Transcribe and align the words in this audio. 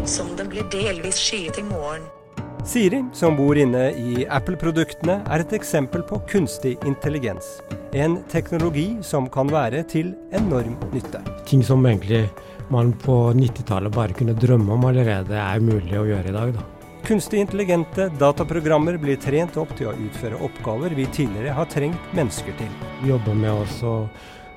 ut 0.00 0.08
som 0.08 0.36
det 0.36 0.44
blir 0.44 0.64
delvis 0.70 1.18
skyet 1.18 1.58
i 1.58 1.62
morgen. 1.62 2.02
Siri, 2.64 3.04
som 3.12 3.36
bor 3.36 3.58
inne 3.58 3.90
i 3.96 4.24
Apple-produktene, 4.28 5.20
er 5.28 5.42
et 5.42 5.52
eksempel 5.56 6.02
på 6.06 6.20
kunstig 6.28 6.76
intelligens. 6.88 7.58
En 7.92 8.18
teknologi 8.30 9.00
som 9.02 9.28
kan 9.32 9.50
være 9.50 9.82
til 9.88 10.12
enorm 10.36 10.76
nytte. 10.94 11.20
Ting 11.48 11.64
som 11.66 11.84
egentlig 11.88 12.28
man 12.70 12.92
på 13.02 13.32
90-tallet 13.34 13.92
bare 13.92 14.16
kunne 14.16 14.36
drømme 14.38 14.76
om 14.76 14.84
allerede, 14.88 15.36
er 15.36 15.64
mulig 15.64 15.96
å 15.98 16.06
gjøre 16.06 16.30
i 16.30 16.36
dag. 16.36 16.52
Da. 16.54 16.66
Kunstig 17.04 17.40
intelligente 17.42 18.10
dataprogrammer 18.20 19.00
blir 19.00 19.18
trent 19.20 19.56
opp 19.60 19.72
til 19.76 19.90
å 19.90 19.96
utføre 19.96 20.38
oppgaver 20.46 20.94
vi 20.96 21.08
tidligere 21.10 21.56
har 21.56 21.68
trengt 21.72 22.14
mennesker 22.16 22.56
til. 22.60 22.70
Vi 23.00 23.10
jobber 23.10 23.36
med 23.40 23.64
også 23.64 23.96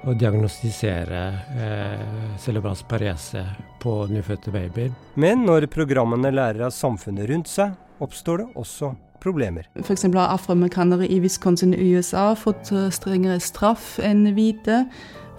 å 0.03 0.13
diagnostisere 0.17 1.21
eh, 1.55 2.03
cerebral 2.41 2.77
parese 2.89 3.45
på 3.83 3.95
nyfødte 4.11 4.51
babyer. 4.53 4.91
Men 5.19 5.45
når 5.47 5.69
programmene 5.71 6.33
lærer 6.33 6.67
av 6.67 6.75
samfunnet 6.75 7.29
rundt 7.31 7.51
seg, 7.51 7.73
oppstår 8.03 8.43
det 8.43 8.47
også 8.59 8.93
problemer. 9.23 9.69
F.eks. 9.79 10.05
har 10.11 10.33
afroamerikanere 10.33 11.07
i 11.07 11.21
Wisconsin 11.23 11.75
i 11.75 11.93
USA 11.95 12.33
fått 12.35 12.73
eh, 12.75 12.89
strengere 12.93 13.39
straff 13.43 13.95
enn 14.03 14.27
hvite. 14.35 14.83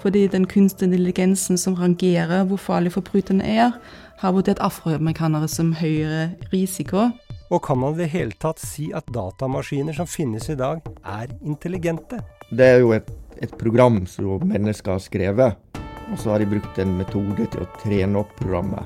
Fordi 0.04 0.26
den 0.28 0.44
kunstige 0.44 0.90
intelligensen 0.90 1.56
som 1.56 1.76
rangerer 1.80 2.44
hvor 2.48 2.60
farlig 2.60 2.92
forbryterne 2.92 3.44
er, 3.48 3.76
har 4.20 4.34
vurdert 4.36 4.60
afroamerikanere 4.60 5.48
som 5.48 5.72
høyere 5.78 6.34
risiko. 6.52 7.08
Og 7.52 7.62
kan 7.64 7.80
man 7.80 7.96
i 7.96 8.02
det 8.02 8.10
hele 8.12 8.36
tatt 8.40 8.60
si 8.60 8.90
at 8.96 9.08
datamaskiner 9.12 9.96
som 9.96 10.08
finnes 10.08 10.50
i 10.52 10.58
dag, 10.60 10.84
er 11.04 11.32
intelligente? 11.40 12.20
Det 12.50 12.66
er 12.66 12.82
jo 12.82 12.92
et, 12.92 13.08
et 13.40 13.54
program 13.58 14.02
som 14.10 14.42
mennesker 14.44 14.96
har 14.96 15.02
skrevet, 15.02 15.80
og 16.12 16.18
så 16.20 16.34
har 16.34 16.42
de 16.42 16.50
brukt 16.50 16.78
en 16.78 16.96
metode 16.98 17.46
til 17.48 17.64
å 17.64 17.70
trene 17.80 18.20
opp 18.20 18.34
programmet. 18.40 18.84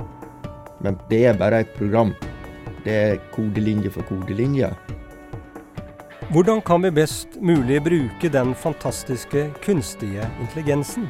Men 0.85 0.99
det 1.11 1.25
er 1.27 1.39
bare 1.39 1.65
et 1.65 1.73
program. 1.75 2.15
Det 2.85 2.95
er 2.95 3.19
kodelinje 3.35 3.91
for 3.91 4.07
kodelinje. 4.07 4.71
Hvordan 6.29 6.61
kan 6.63 6.85
vi 6.85 6.93
best 6.93 7.39
mulig 7.41 7.81
bruke 7.83 8.29
den 8.29 8.55
fantastiske 8.55 9.49
kunstige 9.65 10.29
intelligensen? 10.41 11.09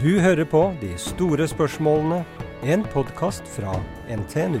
Du 0.00 0.20
hører 0.20 0.44
på 0.44 0.72
De 0.80 0.94
store 0.96 1.48
spørsmålene, 1.48 2.24
en 2.64 2.84
podkast 2.92 3.44
fra 3.52 3.74
NTNU. 4.08 4.60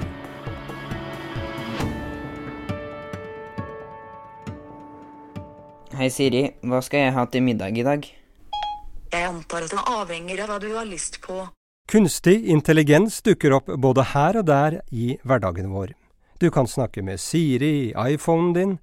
Hei 5.96 6.10
Siri, 6.12 6.42
hva 6.60 6.82
skal 6.84 7.06
jeg 7.06 7.12
ha 7.16 7.22
til 7.32 7.40
middag 7.40 7.78
i 7.80 7.82
dag? 7.86 8.02
Jeg 8.04 9.22
antar 9.24 9.64
at 9.64 9.70
det 9.72 9.84
avhenger 9.88 10.42
av 10.44 10.50
hva 10.50 10.58
du 10.60 10.66
har 10.74 10.84
lyst 10.84 11.22
på. 11.24 11.46
Kunstig 11.88 12.34
intelligens 12.52 13.22
dukker 13.24 13.54
opp 13.56 13.70
både 13.80 14.04
her 14.10 14.36
og 14.42 14.44
der 14.50 14.76
i 14.92 15.14
hverdagen 15.24 15.70
vår. 15.72 15.94
Du 16.36 16.50
kan 16.52 16.68
snakke 16.68 17.00
med 17.06 17.22
Siri 17.22 17.72
i 17.86 18.12
iPhonen 18.12 18.52
din, 18.52 18.76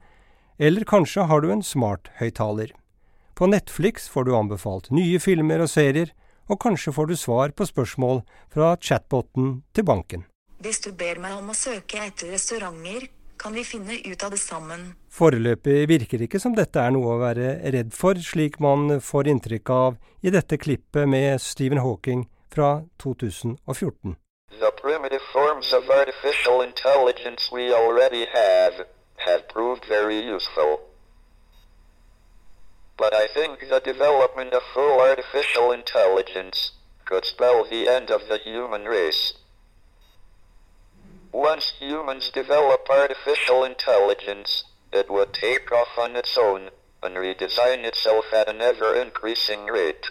eller 0.58 0.90
kanskje 0.90 1.28
har 1.30 1.46
du 1.46 1.52
en 1.54 1.62
smarthøyttaler. 1.62 2.74
På 3.38 3.46
Netflix 3.46 4.10
får 4.10 4.26
du 4.26 4.34
anbefalt 4.34 4.90
nye 4.90 5.22
filmer 5.22 5.62
og 5.62 5.70
serier, 5.70 6.10
og 6.50 6.64
kanskje 6.66 6.96
får 6.98 7.12
du 7.12 7.18
svar 7.20 7.54
på 7.54 7.70
spørsmål 7.70 8.24
fra 8.50 8.74
chatboten 8.82 9.60
til 9.78 9.86
banken. 9.86 10.26
Hvis 10.66 10.82
du 10.82 10.90
ber 10.98 11.22
meg 11.22 11.38
om 11.38 11.54
å 11.54 11.62
søke 11.62 12.08
etter 12.08 12.34
restauranter, 12.34 13.06
kan 13.44 13.54
vi 13.54 13.64
finne 13.64 14.00
ut 14.06 14.24
av 14.24 14.32
det 14.32 14.40
sammen. 14.40 14.94
Foreløpig 15.12 15.88
virker 15.90 16.18
det 16.18 16.30
ikke 16.30 16.40
som 16.40 16.56
dette 16.56 16.80
er 16.80 16.94
noe 16.96 17.16
å 17.16 17.20
være 17.20 17.58
redd 17.76 17.92
for, 17.92 18.16
slik 18.16 18.60
man 18.64 19.02
får 19.04 19.28
inntrykk 19.34 19.72
av 19.76 19.98
i 20.24 20.32
dette 20.32 20.58
klippet 20.58 21.10
med 21.12 21.42
Stephen 21.44 21.84
Hawking 21.84 22.30
fra 22.54 22.86
2014. 23.04 24.16
The 24.64 24.72
primitive 24.80 25.26
forms 25.34 25.74
of 25.74 25.90
artificial 25.90 26.62
intelligence 26.62 27.52
we 27.52 27.74
already 27.74 28.26
have 28.32 28.86
have 29.28 29.48
proved 29.50 29.84
very 29.86 30.20
useful. 30.36 30.80
But 32.98 33.14
I 33.14 33.28
think 33.28 33.60
the 33.60 33.82
development 33.84 34.54
of 34.54 34.64
full 34.74 35.02
artificial 35.02 35.72
intelligence 35.72 36.72
could 37.06 37.26
spell 37.26 37.66
the 37.70 37.90
end 37.90 38.10
of 38.10 38.22
the 38.30 38.40
human 38.46 38.86
race. 38.86 39.34
Once 41.54 41.74
humans 41.80 42.32
develop 42.34 42.82
artificial 42.90 43.64
intelligence, 43.64 44.64
it 44.92 45.08
would 45.08 45.32
take 45.34 45.72
off 45.72 45.94
on 46.00 46.16
its 46.16 46.36
own 46.36 46.62
and 47.04 47.16
redesign 47.16 47.80
itself 47.90 48.26
at 48.34 48.50
an 48.50 48.60
ever 48.60 48.96
increasing 49.06 49.62
rate. 49.68 50.06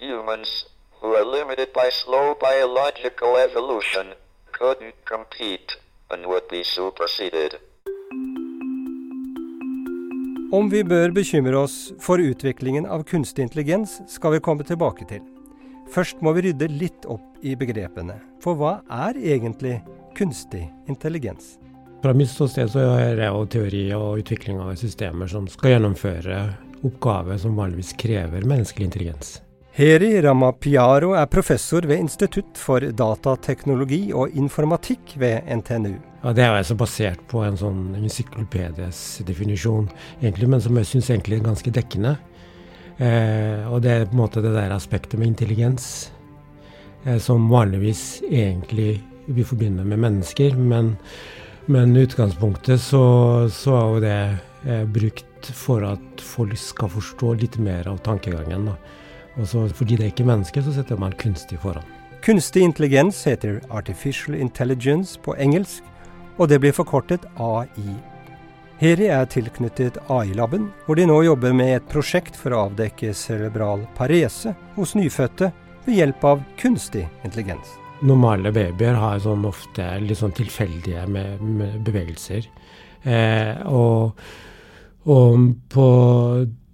Humans, 0.00 0.50
who 1.00 1.14
are 1.14 1.24
limited 1.38 1.72
by 1.72 1.88
slow 1.88 2.34
biological 2.48 3.36
evolution, 3.36 4.06
couldn't 4.50 4.96
compete 5.04 5.70
and 6.10 6.26
would 6.26 6.48
be 6.48 6.64
superseded. 6.64 7.52
Om 10.52 10.70
vi 10.70 10.84
bør 10.84 11.10
bekymre 11.10 11.58
oss 11.58 11.92
for 12.00 12.18
utviklingen 12.18 12.86
av 12.86 13.04
kunstig 13.04 13.42
intelligens, 13.42 14.00
skal 14.08 14.32
vi 14.32 14.40
komme 14.40 14.64
tilbake 14.64 15.06
til. 15.06 15.37
Først 15.88 16.20
må 16.20 16.34
vi 16.36 16.48
rydde 16.48 16.68
litt 16.68 17.06
opp 17.08 17.40
i 17.42 17.54
begrepene. 17.56 18.18
For 18.44 18.58
hva 18.58 18.78
er 19.08 19.16
egentlig 19.16 19.78
kunstig 20.18 20.66
intelligens? 20.90 21.56
Fra 22.02 22.12
mitt 22.14 22.30
ståsted 22.30 22.70
så 22.70 22.84
er 23.00 23.16
det 23.18 23.26
jo 23.26 23.42
teori 23.50 23.84
og 23.96 24.20
utvikling 24.20 24.60
av 24.62 24.76
systemer 24.78 25.30
som 25.30 25.48
skal 25.50 25.74
gjennomføre 25.74 26.42
oppgaver 26.86 27.40
som 27.42 27.56
vanligvis 27.58 27.96
krever 27.98 28.46
menneskelig 28.46 28.90
intelligens. 28.90 29.38
Heri 29.78 30.16
Ramapiaro 30.22 31.12
er 31.14 31.26
professor 31.30 31.86
ved 31.86 32.00
Institutt 32.02 32.58
for 32.58 32.82
datateknologi 32.82 34.08
og 34.10 34.34
informatikk 34.34 35.14
ved 35.22 35.46
NTNU. 35.46 35.92
Ja, 36.24 36.32
Det 36.32 36.42
er 36.42 36.56
altså 36.56 36.74
basert 36.74 37.20
på 37.30 37.44
en 37.46 37.56
sånn 37.56 37.94
encyklopedisk 37.94 39.22
definisjon, 39.26 39.86
egentlig, 40.20 40.48
men 40.50 40.60
som 40.60 40.76
jeg 40.76 40.86
syns 40.90 41.10
er 41.10 41.22
ganske 41.22 41.70
dekkende. 41.70 42.16
Eh, 42.98 43.62
og 43.70 43.82
det 43.84 43.92
er 43.92 44.08
på 44.08 44.16
en 44.16 44.22
måte 44.24 44.42
det 44.42 44.54
der 44.56 44.74
aspektet 44.74 45.20
med 45.20 45.30
intelligens 45.30 46.10
eh, 47.04 47.18
som 47.22 47.46
vanligvis 47.50 48.24
egentlig 48.26 48.98
vi 49.28 49.44
forbinder 49.44 49.84
med 49.84 50.02
mennesker. 50.02 50.56
Men, 50.56 50.96
i 51.68 52.02
utgangspunktet 52.02 52.80
så, 52.80 53.48
så 53.52 53.76
er 53.76 53.92
jo 53.92 54.00
det 54.02 54.18
eh, 54.66 54.84
brukt 54.84 55.52
for 55.54 55.84
at 55.86 56.24
folk 56.24 56.58
skal 56.58 56.90
forstå 56.90 57.34
litt 57.38 57.58
mer 57.62 57.86
av 57.88 58.00
tankegangen. 58.02 58.72
Og 59.38 59.46
så 59.46 59.68
fordi 59.70 59.96
det 59.96 60.08
er 60.08 60.12
ikke 60.14 60.26
mennesker, 60.26 60.64
så 60.66 60.74
setter 60.74 60.98
man 60.98 61.14
kunstig 61.20 61.60
foran. 61.62 61.86
Kunstig 62.24 62.64
intelligens 62.66 63.20
heter 63.28 63.60
Artificial 63.70 64.34
Intelligence 64.34 65.20
på 65.22 65.36
engelsk, 65.38 65.84
og 66.38 66.48
det 66.50 66.58
blir 66.64 66.74
forkortet 66.74 67.22
AI. 67.38 67.94
Heri 68.78 69.08
er 69.10 69.26
tilknyttet 69.26 69.98
AI-laben, 70.06 70.68
hvor 70.86 70.98
de 70.98 71.06
nå 71.08 71.16
jobber 71.26 71.54
med 71.56 71.72
et 71.74 71.88
prosjekt 71.90 72.38
for 72.38 72.54
å 72.54 72.68
avdekke 72.68 73.10
cerebral 73.16 73.82
parese 73.98 74.54
hos 74.76 74.94
nyfødte 74.94 75.50
ved 75.86 75.98
hjelp 75.98 76.26
av 76.30 76.44
kunstig 76.60 77.04
intelligens. 77.26 77.74
Normale 78.06 78.52
babyer 78.54 78.94
har 78.94 79.18
sånn 79.24 79.44
ofte 79.48 79.88
litt 80.04 80.20
sånn 80.20 80.36
tilfeldige 80.36 81.08
med, 81.10 81.42
med 81.42 81.80
bevegelser. 81.86 82.46
Eh, 83.02 83.66
og, 83.66 84.20
og, 85.10 85.50
på 85.74 85.86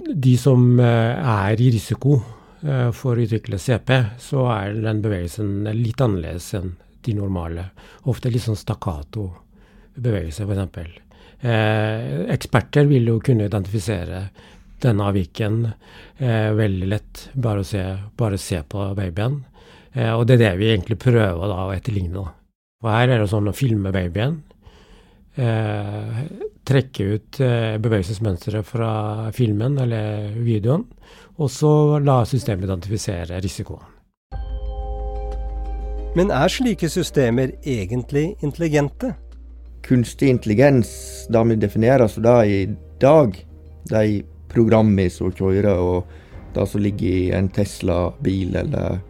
de 0.04 0.36
som 0.36 0.75
eh, 0.76 1.16
er 1.16 1.60
i 1.65 1.72
risiko 1.72 2.19
Eh, 2.65 2.91
for 2.97 3.19
å 3.19 3.25
utvikle 3.25 3.59
CP, 3.60 3.91
så 4.19 4.47
er 4.54 4.78
den 4.81 5.03
bevegelsen 5.04 5.66
litt 5.76 6.00
annerledes 6.00 6.48
enn 6.56 6.72
de 7.04 7.16
normale. 7.19 7.69
Ofte 8.09 8.32
litt 8.32 8.47
sånn 8.47 8.56
stakkato 8.56 9.28
bevegelse, 9.94 10.47
f.eks. 10.48 11.03
Eh, 11.44 12.25
eksperter 12.32 12.88
vil 12.88 13.10
jo 13.10 13.19
kunne 13.25 13.50
identifisere 13.50 14.22
denne 14.84 15.09
avviken 15.10 15.59
eh, 15.66 16.50
veldig 16.56 16.88
lett, 16.88 17.27
bare 17.34 17.65
å 17.65 17.69
se, 17.69 17.83
bare 18.16 18.41
se 18.41 18.63
på 18.69 18.86
babyen. 18.97 19.42
Eh, 19.92 20.13
og 20.15 20.27
det 20.28 20.39
er 20.39 20.42
det 20.45 20.54
vi 20.63 20.72
egentlig 20.72 20.98
prøver 21.04 21.45
da, 21.51 21.66
å 21.69 21.74
etterligne. 21.74 22.24
Og 22.84 22.91
her 22.91 23.13
er 23.13 23.22
det 23.22 23.30
sånn 23.33 23.53
å 23.53 23.57
filme 23.57 23.92
babyen. 23.95 24.41
Eh, 25.34 26.19
trekke 26.65 27.07
ut 27.16 27.41
eh, 27.42 27.77
bevegelsesmønsteret 27.83 28.66
fra 28.69 28.92
filmen 29.34 29.80
eller 29.83 30.30
videoen 30.39 30.86
og 31.36 31.51
så 31.51 31.98
la 31.98 32.22
systemet 32.28 32.69
identifisere 32.69 33.41
risikoen. 33.42 33.91
Men 36.15 36.30
er 36.30 36.53
slike 36.53 36.86
systemer 36.86 37.57
egentlig 37.66 38.36
intelligente? 38.39 39.16
Kunstig 39.84 40.28
intelligens, 40.33 41.27
det 41.28 41.45
vi 41.45 41.57
definerer 41.60 42.09
som 42.09 42.22
det 42.25 42.47
i 42.48 42.60
dag, 43.01 43.34
de 43.91 44.22
programmene 44.48 45.10
som 45.13 45.28
kjører 45.28 45.77
og 45.77 46.07
det 46.54 46.65
som 46.71 46.81
ligger 46.81 47.16
i 47.19 47.33
en 47.36 47.51
Tesla-bil 47.53 48.57
eller 48.57 49.03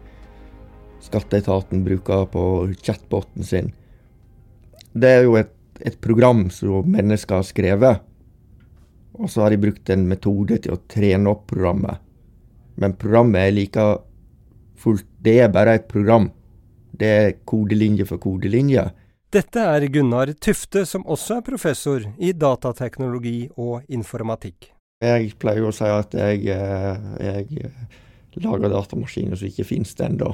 skatteetaten 1.05 1.85
bruker 1.85 2.25
på 2.33 2.43
chatboten 2.83 3.47
sin, 3.47 3.71
det 4.91 5.13
er 5.13 5.23
jo 5.23 5.37
et, 5.39 5.53
et 5.79 5.95
program 6.01 6.49
som 6.51 6.91
mennesker 6.91 7.39
har 7.39 7.47
skrevet. 7.47 8.03
Og 9.15 9.31
så 9.31 9.45
har 9.45 9.55
de 9.55 9.61
brukt 9.63 9.89
en 9.95 10.03
metode 10.11 10.59
til 10.59 10.75
å 10.75 10.81
trene 10.91 11.31
opp 11.31 11.47
programmet. 11.53 12.03
Men 12.75 12.97
programmet 12.99 13.45
er 13.45 13.55
like 13.55 13.87
fullt 14.75 15.07
Det 15.23 15.39
er 15.39 15.55
bare 15.55 15.79
et 15.79 15.87
program. 15.87 16.27
Det 16.91 17.07
er 17.07 17.35
kodelinje 17.47 18.03
for 18.11 18.19
kodelinje. 18.19 18.89
Dette 19.35 19.59
er 19.59 19.83
Gunnar 19.91 20.29
Tufte, 20.39 20.85
som 20.85 21.03
også 21.11 21.41
er 21.41 21.43
professor 21.43 22.03
i 22.23 22.29
datateknologi 22.31 23.49
og 23.59 23.81
informatikk. 23.91 24.69
Jeg 25.03 25.33
pleier 25.41 25.65
å 25.67 25.73
si 25.75 25.89
at 25.91 26.13
jeg, 26.15 26.45
eh, 26.53 27.01
jeg 27.19 28.45
lager 28.45 28.71
datamaskiner 28.71 29.35
som 29.35 29.49
ikke 29.49 29.65
finnes 29.67 29.91
ennå. 29.99 30.29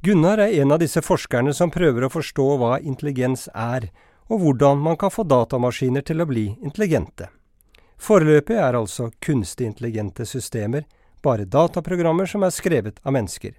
Gunnar 0.00 0.40
er 0.40 0.54
en 0.62 0.72
av 0.72 0.80
disse 0.80 1.02
forskerne 1.04 1.52
som 1.52 1.74
prøver 1.74 2.06
å 2.06 2.10
forstå 2.14 2.46
hva 2.62 2.78
intelligens 2.80 3.50
er, 3.52 3.90
og 4.30 4.40
hvordan 4.40 4.80
man 4.80 4.96
kan 4.96 5.12
få 5.12 5.26
datamaskiner 5.28 6.06
til 6.08 6.24
å 6.24 6.28
bli 6.30 6.46
intelligente. 6.62 7.28
Foreløpig 7.98 8.56
er 8.56 8.80
altså 8.80 9.10
kunstig 9.20 9.66
intelligente 9.66 10.24
systemer 10.24 10.88
bare 11.20 11.44
dataprogrammer 11.44 12.24
som 12.24 12.42
er 12.42 12.56
skrevet 12.56 12.96
av 13.04 13.12
mennesker, 13.12 13.52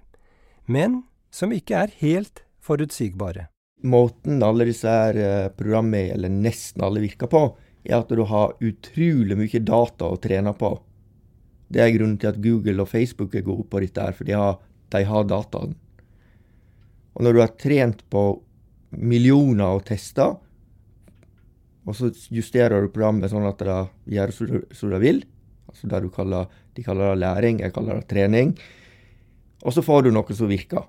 men 0.66 1.04
som 1.30 1.54
ikke 1.54 1.78
er 1.78 1.98
helt 2.02 2.42
forutsigbare. 2.58 3.46
Måten 3.82 4.42
alle 4.44 4.66
disse 4.68 4.90
her 4.90 5.16
eh, 5.16 5.48
programmene, 5.56 6.14
eller 6.14 6.32
nesten 6.32 6.84
alle, 6.84 7.02
virker 7.04 7.30
på, 7.32 7.44
er 7.84 7.96
at 7.96 8.12
du 8.12 8.22
har 8.28 8.56
utrolig 8.60 9.38
mye 9.38 9.62
data 9.64 10.10
å 10.10 10.18
trene 10.20 10.52
på. 10.56 10.74
Det 11.70 11.80
er 11.80 11.94
grunnen 11.94 12.18
til 12.20 12.32
at 12.32 12.40
Google 12.42 12.84
og 12.84 12.90
Facebook 12.90 13.34
er 13.38 13.46
gode 13.46 13.64
på 13.70 13.80
dette, 13.80 14.02
her, 14.02 14.16
for 14.16 14.28
de 14.28 14.36
har, 14.36 14.58
de 14.92 15.02
har 15.06 15.26
dataen. 15.30 15.74
Og 17.14 17.24
når 17.24 17.36
du 17.36 17.40
har 17.40 17.56
trent 17.60 18.04
på 18.12 18.24
millioner 18.90 19.78
og 19.78 19.84
tester, 19.88 20.36
og 21.88 21.96
så 21.96 22.10
justerer 22.30 22.82
du 22.82 22.92
programmet 22.92 23.32
sånn 23.32 23.48
at 23.48 23.62
det 23.64 23.78
gjør 24.14 24.34
som 24.36 24.92
det 24.92 25.00
vil, 25.02 25.22
altså 25.70 25.88
det 25.90 26.02
du 26.04 26.10
kaller, 26.12 26.50
de 26.76 26.84
kaller 26.84 27.14
det 27.14 27.22
læring, 27.22 27.62
jeg 27.64 27.74
kaller 27.74 28.00
det 28.00 28.10
trening, 28.10 28.54
og 29.64 29.74
så 29.76 29.84
får 29.84 30.06
du 30.06 30.14
noe 30.14 30.36
som 30.36 30.50
virker. 30.50 30.86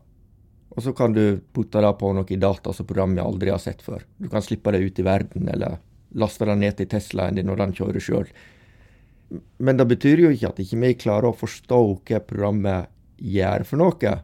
Og 0.72 0.84
så 0.86 0.94
kan 0.96 1.14
du 1.14 1.42
putte 1.52 1.82
det 1.84 1.92
på 2.00 2.14
noe 2.16 2.40
data 2.40 2.74
som 2.74 2.88
programmet 2.88 3.24
aldri 3.24 3.52
har 3.52 3.60
sett 3.60 3.82
før. 3.84 4.06
Du 4.18 4.30
kan 4.32 4.44
slippe 4.44 4.72
det 4.72 4.80
ut 4.86 5.00
i 5.00 5.06
verden, 5.06 5.50
eller 5.52 5.80
laste 6.16 6.48
det 6.48 6.58
ned 6.60 6.78
til 6.78 6.90
Teslaen 6.92 7.36
din 7.36 7.50
når 7.50 7.60
den 7.66 7.76
kjører 7.76 8.04
sjøl. 8.04 8.32
Men 9.64 9.80
det 9.80 9.88
betyr 9.88 10.26
jo 10.26 10.32
ikke 10.32 10.52
at 10.52 10.62
ikke 10.64 10.80
vi 10.80 10.94
klarer 11.06 11.30
å 11.32 11.38
forstå 11.38 11.82
hva 12.08 12.22
programmet 12.28 12.92
gjør 13.22 13.68
for 13.68 13.84
noe. 13.84 14.16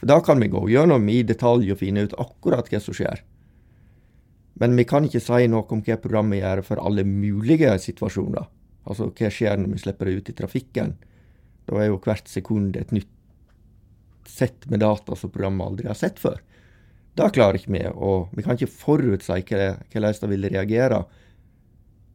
For 0.00 0.10
da 0.10 0.16
kan 0.24 0.40
vi 0.40 0.50
gå 0.50 0.62
gjennom 0.72 1.10
i 1.12 1.20
detalj 1.26 1.74
og 1.74 1.82
finne 1.82 2.06
ut 2.06 2.16
akkurat 2.18 2.70
hva 2.70 2.80
som 2.82 2.96
skjer. 2.96 3.22
Men 4.60 4.74
vi 4.76 4.86
kan 4.88 5.06
ikke 5.06 5.22
si 5.22 5.46
noe 5.50 5.66
om 5.74 5.82
hva 5.86 5.98
programmet 6.00 6.40
gjør 6.40 6.64
for 6.66 6.82
alle 6.82 7.04
mulige 7.06 7.74
situasjoner. 7.82 8.48
Altså 8.88 9.10
hva 9.10 9.30
skjer 9.30 9.60
når 9.60 9.74
vi 9.74 9.82
slipper 9.84 10.08
det 10.08 10.18
ut 10.18 10.30
i 10.32 10.36
trafikken. 10.38 10.94
Da 11.68 11.78
er 11.78 11.90
jo 11.90 12.00
hvert 12.02 12.30
sekund 12.30 12.78
et 12.78 12.94
nytt 12.94 13.10
sett 14.30 14.66
med 14.70 14.82
data 14.82 15.16
som 15.18 15.32
programmet 15.32 15.66
aldri 15.66 15.90
har 15.90 15.98
sett 15.98 16.20
før. 16.22 16.38
Det 17.18 17.32
klarer 17.34 17.58
ikke 17.58 17.74
vi, 17.74 17.82
og 17.90 18.30
vi 18.36 18.44
kan 18.46 18.56
ikke 18.56 18.70
forutsi 18.70 19.40
hvordan 19.42 20.20
det 20.22 20.30
vil 20.30 20.50
reagere, 20.52 21.02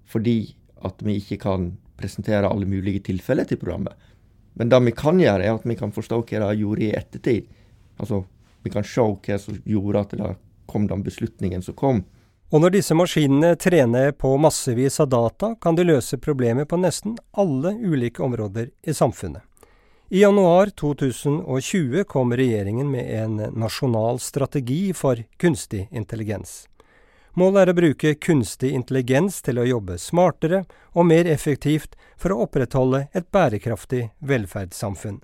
fordi 0.07 0.37
at 0.85 1.01
vi 1.03 1.17
ikke 1.19 1.41
kan 1.43 1.73
presentere 1.99 2.49
alle 2.49 2.67
mulige 2.69 3.03
tilfeller 3.11 3.47
til 3.47 3.59
programmet. 3.59 3.93
Men 4.55 4.71
det 4.71 4.79
vi 4.87 4.95
kan 4.95 5.19
gjøre, 5.19 5.43
er 5.43 5.57
at 5.57 5.67
vi 5.67 5.75
kan 5.75 5.91
forstå 5.91 6.21
hva 6.23 6.47
det 6.47 6.59
gjorde 6.61 6.85
i 6.85 6.93
ettertid. 6.95 7.47
Altså, 7.99 8.23
vi 8.63 8.71
kan 8.71 8.87
se 8.87 9.03
hva 9.03 9.39
som 9.39 9.57
gjorde 9.67 10.03
at 10.03 10.15
det 10.15 10.35
kom 10.71 10.87
den 10.87 11.03
beslutningen 11.03 11.63
som 11.63 11.75
kom. 11.77 12.03
Og 12.53 12.61
når 12.61 12.75
disse 12.77 12.95
maskinene 12.95 13.55
trener 13.59 14.13
på 14.15 14.35
massevis 14.39 14.99
av 15.03 15.09
data, 15.11 15.55
kan 15.61 15.75
de 15.75 15.87
løse 15.87 16.17
problemer 16.21 16.67
på 16.69 16.77
nesten 16.79 17.17
alle 17.35 17.73
ulike 17.81 18.23
områder 18.23 18.69
i 18.85 18.93
samfunnet. 18.93 19.43
I 20.09 20.19
januar 20.19 20.67
2020 20.67 22.03
kom 22.03 22.33
regjeringen 22.37 22.91
med 22.91 23.23
en 23.23 23.35
nasjonal 23.35 24.19
strategi 24.19 24.93
for 24.93 25.23
kunstig 25.37 25.87
intelligens. 25.91 26.67
Målet 27.33 27.63
er 27.63 27.71
å 27.71 27.75
bruke 27.79 28.11
kunstig 28.21 28.69
intelligens 28.77 29.39
til 29.41 29.57
å 29.57 29.65
jobbe 29.65 29.97
smartere 29.97 30.61
og 30.93 31.09
mer 31.09 31.25
effektivt 31.25 31.97
for 32.21 32.35
å 32.35 32.45
opprettholde 32.45 33.07
et 33.17 33.31
bærekraftig 33.33 34.11
velferdssamfunn. 34.21 35.23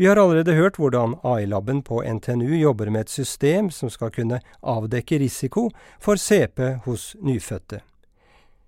Vi 0.00 0.08
har 0.08 0.16
allerede 0.16 0.56
hørt 0.56 0.80
hvordan 0.80 1.18
AI-laben 1.20 1.84
på 1.84 2.00
NTNU 2.00 2.56
jobber 2.62 2.88
med 2.88 3.10
et 3.10 3.12
system 3.12 3.68
som 3.68 3.92
skal 3.92 4.08
kunne 4.16 4.40
avdekke 4.64 5.20
risiko 5.20 5.68
for 6.00 6.16
CP 6.16 6.80
hos 6.88 7.12
nyfødte. 7.20 7.84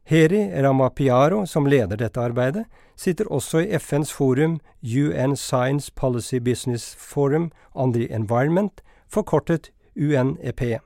Heri 0.05 0.63
Ramapiaro, 0.63 1.47
som 1.47 1.67
leder 1.67 1.97
dette 1.97 2.21
arbeidet, 2.21 2.65
sitter 2.97 3.29
også 3.33 3.63
i 3.63 3.79
FNs 3.79 4.13
forum 4.13 4.59
UN 4.83 5.37
Science 5.37 5.93
Policy 5.95 6.41
Business 6.41 6.95
Forum 6.99 7.51
on 7.75 7.93
the 7.93 8.09
Environment, 8.11 8.83
forkortet 9.09 9.71
UNEP. 9.95 10.81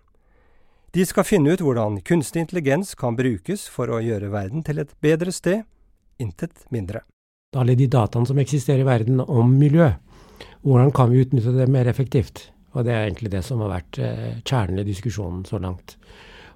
De 0.93 1.05
skal 1.05 1.27
finne 1.29 1.53
ut 1.53 1.61
hvordan 1.65 2.01
kunstig 2.05 2.45
intelligens 2.45 2.95
kan 2.97 3.17
brukes 3.17 3.67
for 3.69 3.91
å 3.93 4.03
gjøre 4.05 4.31
verden 4.33 4.65
til 4.65 4.81
et 4.81 4.93
bedre 5.05 5.33
sted, 5.33 5.65
intet 6.21 6.67
mindre. 6.73 7.03
Alle 7.57 7.77
de 7.77 7.89
dataene 7.89 8.29
som 8.29 8.39
eksisterer 8.41 8.85
i 8.85 8.89
verden 8.89 9.21
om 9.21 9.53
miljø, 9.59 9.91
hvordan 10.65 10.93
kan 10.93 11.11
vi 11.13 11.25
utnytte 11.25 11.53
det 11.57 11.69
mer 11.73 11.89
effektivt? 11.89 12.51
Og 12.77 12.85
det 12.85 12.93
er 12.93 13.07
egentlig 13.07 13.33
det 13.33 13.43
som 13.47 13.63
har 13.65 13.73
vært 13.73 13.99
eh, 14.03 14.41
kjernen 14.45 14.83
i 14.83 14.89
diskusjonen 14.89 15.45
så 15.49 15.61
langt. 15.63 15.97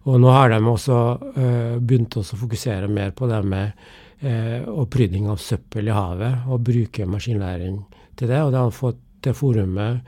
Og 0.09 0.17
nå 0.21 0.31
har 0.33 0.49
de 0.49 0.61
også 0.65 0.97
uh, 1.21 1.77
begynt 1.77 2.17
å 2.17 2.25
fokusere 2.25 2.89
mer 2.89 3.13
på 3.17 3.29
det 3.29 3.41
med 3.45 3.83
uh, 4.25 4.65
opprydding 4.81 5.29
av 5.29 5.41
søppel 5.43 5.91
i 5.91 5.97
havet, 5.97 6.47
og 6.49 6.65
bruke 6.65 7.09
maskinlæring 7.09 7.83
til 8.17 8.33
det. 8.33 8.41
Og 8.41 8.55
de 8.55 8.63
har 8.63 8.73
fått 8.77 9.03
det 9.21 9.35
forumet 9.37 10.01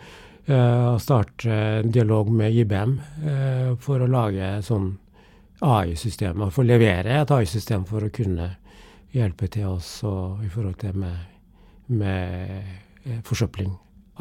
uh, 0.49 0.95
å 0.95 0.97
starte 1.03 1.53
en 1.83 1.93
dialog 1.93 2.33
med 2.33 2.57
IBM 2.63 2.97
for 3.83 4.01
å 4.01 4.09
lage 4.09 4.55
sånn 4.65 4.95
AI-systemer, 5.63 6.51
for 6.51 6.65
å 6.65 6.71
levere 6.73 7.21
et 7.21 7.31
AI-system 7.31 7.85
for 7.87 8.09
å 8.09 8.15
kunne 8.15 8.49
hjelpe 9.13 9.47
til 9.53 9.69
oss 9.75 9.99
i 10.43 10.49
forhold 10.51 10.79
til 10.81 10.97
med, 10.97 11.29
med 11.93 13.21
forsøpling 13.29 13.75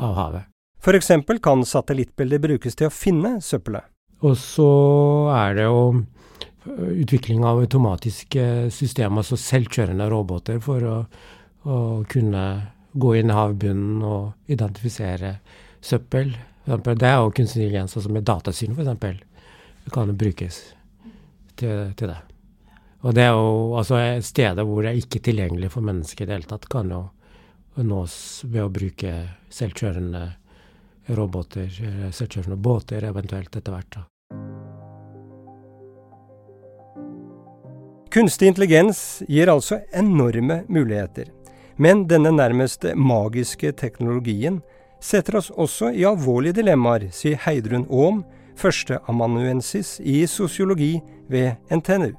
av 0.03 0.17
havet. 0.19 0.51
F.eks. 0.83 1.13
kan 1.41 1.63
satellittbilder 1.65 2.43
brukes 2.43 2.75
til 2.75 2.91
å 2.91 2.93
finne 2.93 3.37
søppelet. 3.41 3.87
Og 4.21 4.35
så 4.37 4.71
er 5.33 5.55
det 5.57 5.65
jo 5.65 5.81
øh, 5.95 6.91
utvikling 7.01 7.45
av 7.47 7.61
automatiske 7.63 8.69
systemer, 8.73 9.23
altså 9.23 9.39
selvkjørende 9.39 10.09
roboter, 10.11 10.59
for 10.61 10.85
å, 10.85 10.97
å 11.65 11.77
kunne 12.09 12.45
gå 12.91 13.15
inn 13.17 13.31
i 13.31 13.37
havbunnen 13.37 14.03
og 14.05 14.51
identifisere 14.51 15.37
søppel. 15.81 16.35
Det 16.65 17.07
er 17.07 17.17
jo 17.17 17.31
kunstig 17.33 17.63
intelligens, 17.63 17.95
altså 17.97 18.11
med 18.13 18.27
datasyn 18.27 18.75
f.eks. 18.75 19.23
Kan 19.91 20.13
brukes 20.17 20.59
til, 21.57 21.89
til, 21.97 22.11
det. 22.11 22.19
Og 23.01 23.15
det 23.17 23.25
er 23.25 23.33
jo 23.33 23.73
altså 23.79 23.97
steder 24.21 24.67
hvor 24.67 24.85
det 24.85 24.91
er 24.91 25.01
ikke 25.01 25.23
tilgjengelig 25.25 25.71
for 25.73 25.85
mennesker 25.85 26.27
i 26.27 26.29
det 26.29 26.37
hele 26.37 26.51
tatt, 26.51 26.69
kan 26.69 26.93
jo 26.93 27.07
nås 27.81 28.15
ved 28.45 28.67
å 28.67 28.69
bruke 28.73 29.15
selvkjørende 29.49 30.23
roboter, 31.17 31.71
selvkjørende 32.13 32.61
båter 32.61 33.09
eventuelt 33.09 33.55
etter 33.57 33.73
hvert. 33.73 33.95
da. 33.95 34.10
Kunstig 38.11 38.49
intelligens 38.49 39.21
gir 39.31 39.47
altså 39.47 39.77
enorme 39.95 40.65
muligheter. 40.67 41.29
Men 41.79 42.01
denne 42.09 42.33
nærmest 42.35 42.83
magiske 42.99 43.71
teknologien 43.79 44.57
setter 44.99 45.37
oss 45.39 45.47
også 45.55 45.93
i 45.95 46.03
alvorlige 46.03 46.57
dilemmaer, 46.59 47.05
sier 47.15 47.39
Heidrun 47.45 47.85
Aam, 47.87 48.19
førsteamanuensis 48.59 49.93
i 50.03 50.25
sosiologi 50.27 50.97
ved 51.31 51.55
NTNU. 51.71 52.11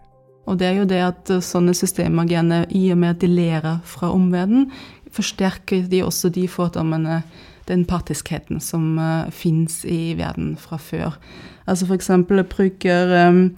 Og 0.49 0.58
det 0.58 0.70
er 0.70 0.80
jo 0.80 0.88
det 0.88 1.04
at 1.11 1.34
sånne 1.44 1.76
systemagener, 1.76 2.64
i 2.72 2.87
og 2.96 3.02
med 3.04 3.12
at 3.12 3.20
de 3.20 3.28
lærer 3.28 3.84
fra 3.84 4.14
omverdenen, 4.16 4.70
forsterker 5.12 5.84
de 5.92 6.00
også 6.08 6.32
de 6.32 6.49
fordommene, 6.49 7.20
den 7.68 7.84
partiskheten 7.84 8.64
som 8.64 8.96
uh, 8.96 9.28
finnes 9.28 9.82
i 9.84 10.16
verden 10.16 10.56
fra 10.56 10.80
før. 10.80 11.20
Altså 11.68 11.84
eksempel 11.92 12.40
bruker 12.49 13.12
um, 13.28 13.50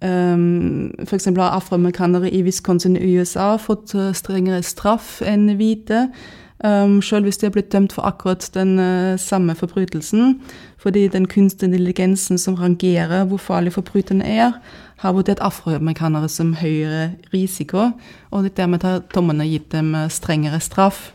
Um, 0.00 0.94
F.eks. 1.02 1.24
har 1.24 1.50
afroamerikanere 1.50 2.30
i 2.30 2.42
Wisconsin 2.42 2.96
i 2.96 3.16
USA 3.18 3.56
fått 3.56 3.94
uh, 3.98 4.12
strengere 4.14 4.62
straff 4.62 5.18
enn 5.26 5.56
hvite. 5.58 6.06
Um, 6.64 6.98
selv 7.02 7.26
hvis 7.26 7.38
de 7.38 7.46
har 7.46 7.54
blitt 7.54 7.70
dømt 7.70 7.92
for 7.94 8.06
akkurat 8.06 8.46
den 8.54 8.78
uh, 8.78 9.18
samme 9.18 9.54
forbrytelsen. 9.54 10.40
Fordi 10.78 11.08
den 11.08 11.26
kunstige 11.26 11.68
intelligensen 11.70 12.38
som 12.38 12.54
rangerer 12.54 13.24
hvor 13.24 13.36
farlig 13.42 13.72
forbryterne 13.72 14.26
er, 14.26 14.52
har 14.98 15.12
vurdert 15.12 15.38
afroamerikanere 15.42 16.28
som 16.28 16.54
høyere 16.58 17.12
risiko, 17.34 17.90
og 18.30 18.50
dermed 18.56 18.82
har 18.82 19.02
dommerne 19.14 19.46
gitt 19.46 19.72
dem 19.72 19.94
uh, 19.94 20.08
strengere 20.08 20.60
straff. 20.60 21.12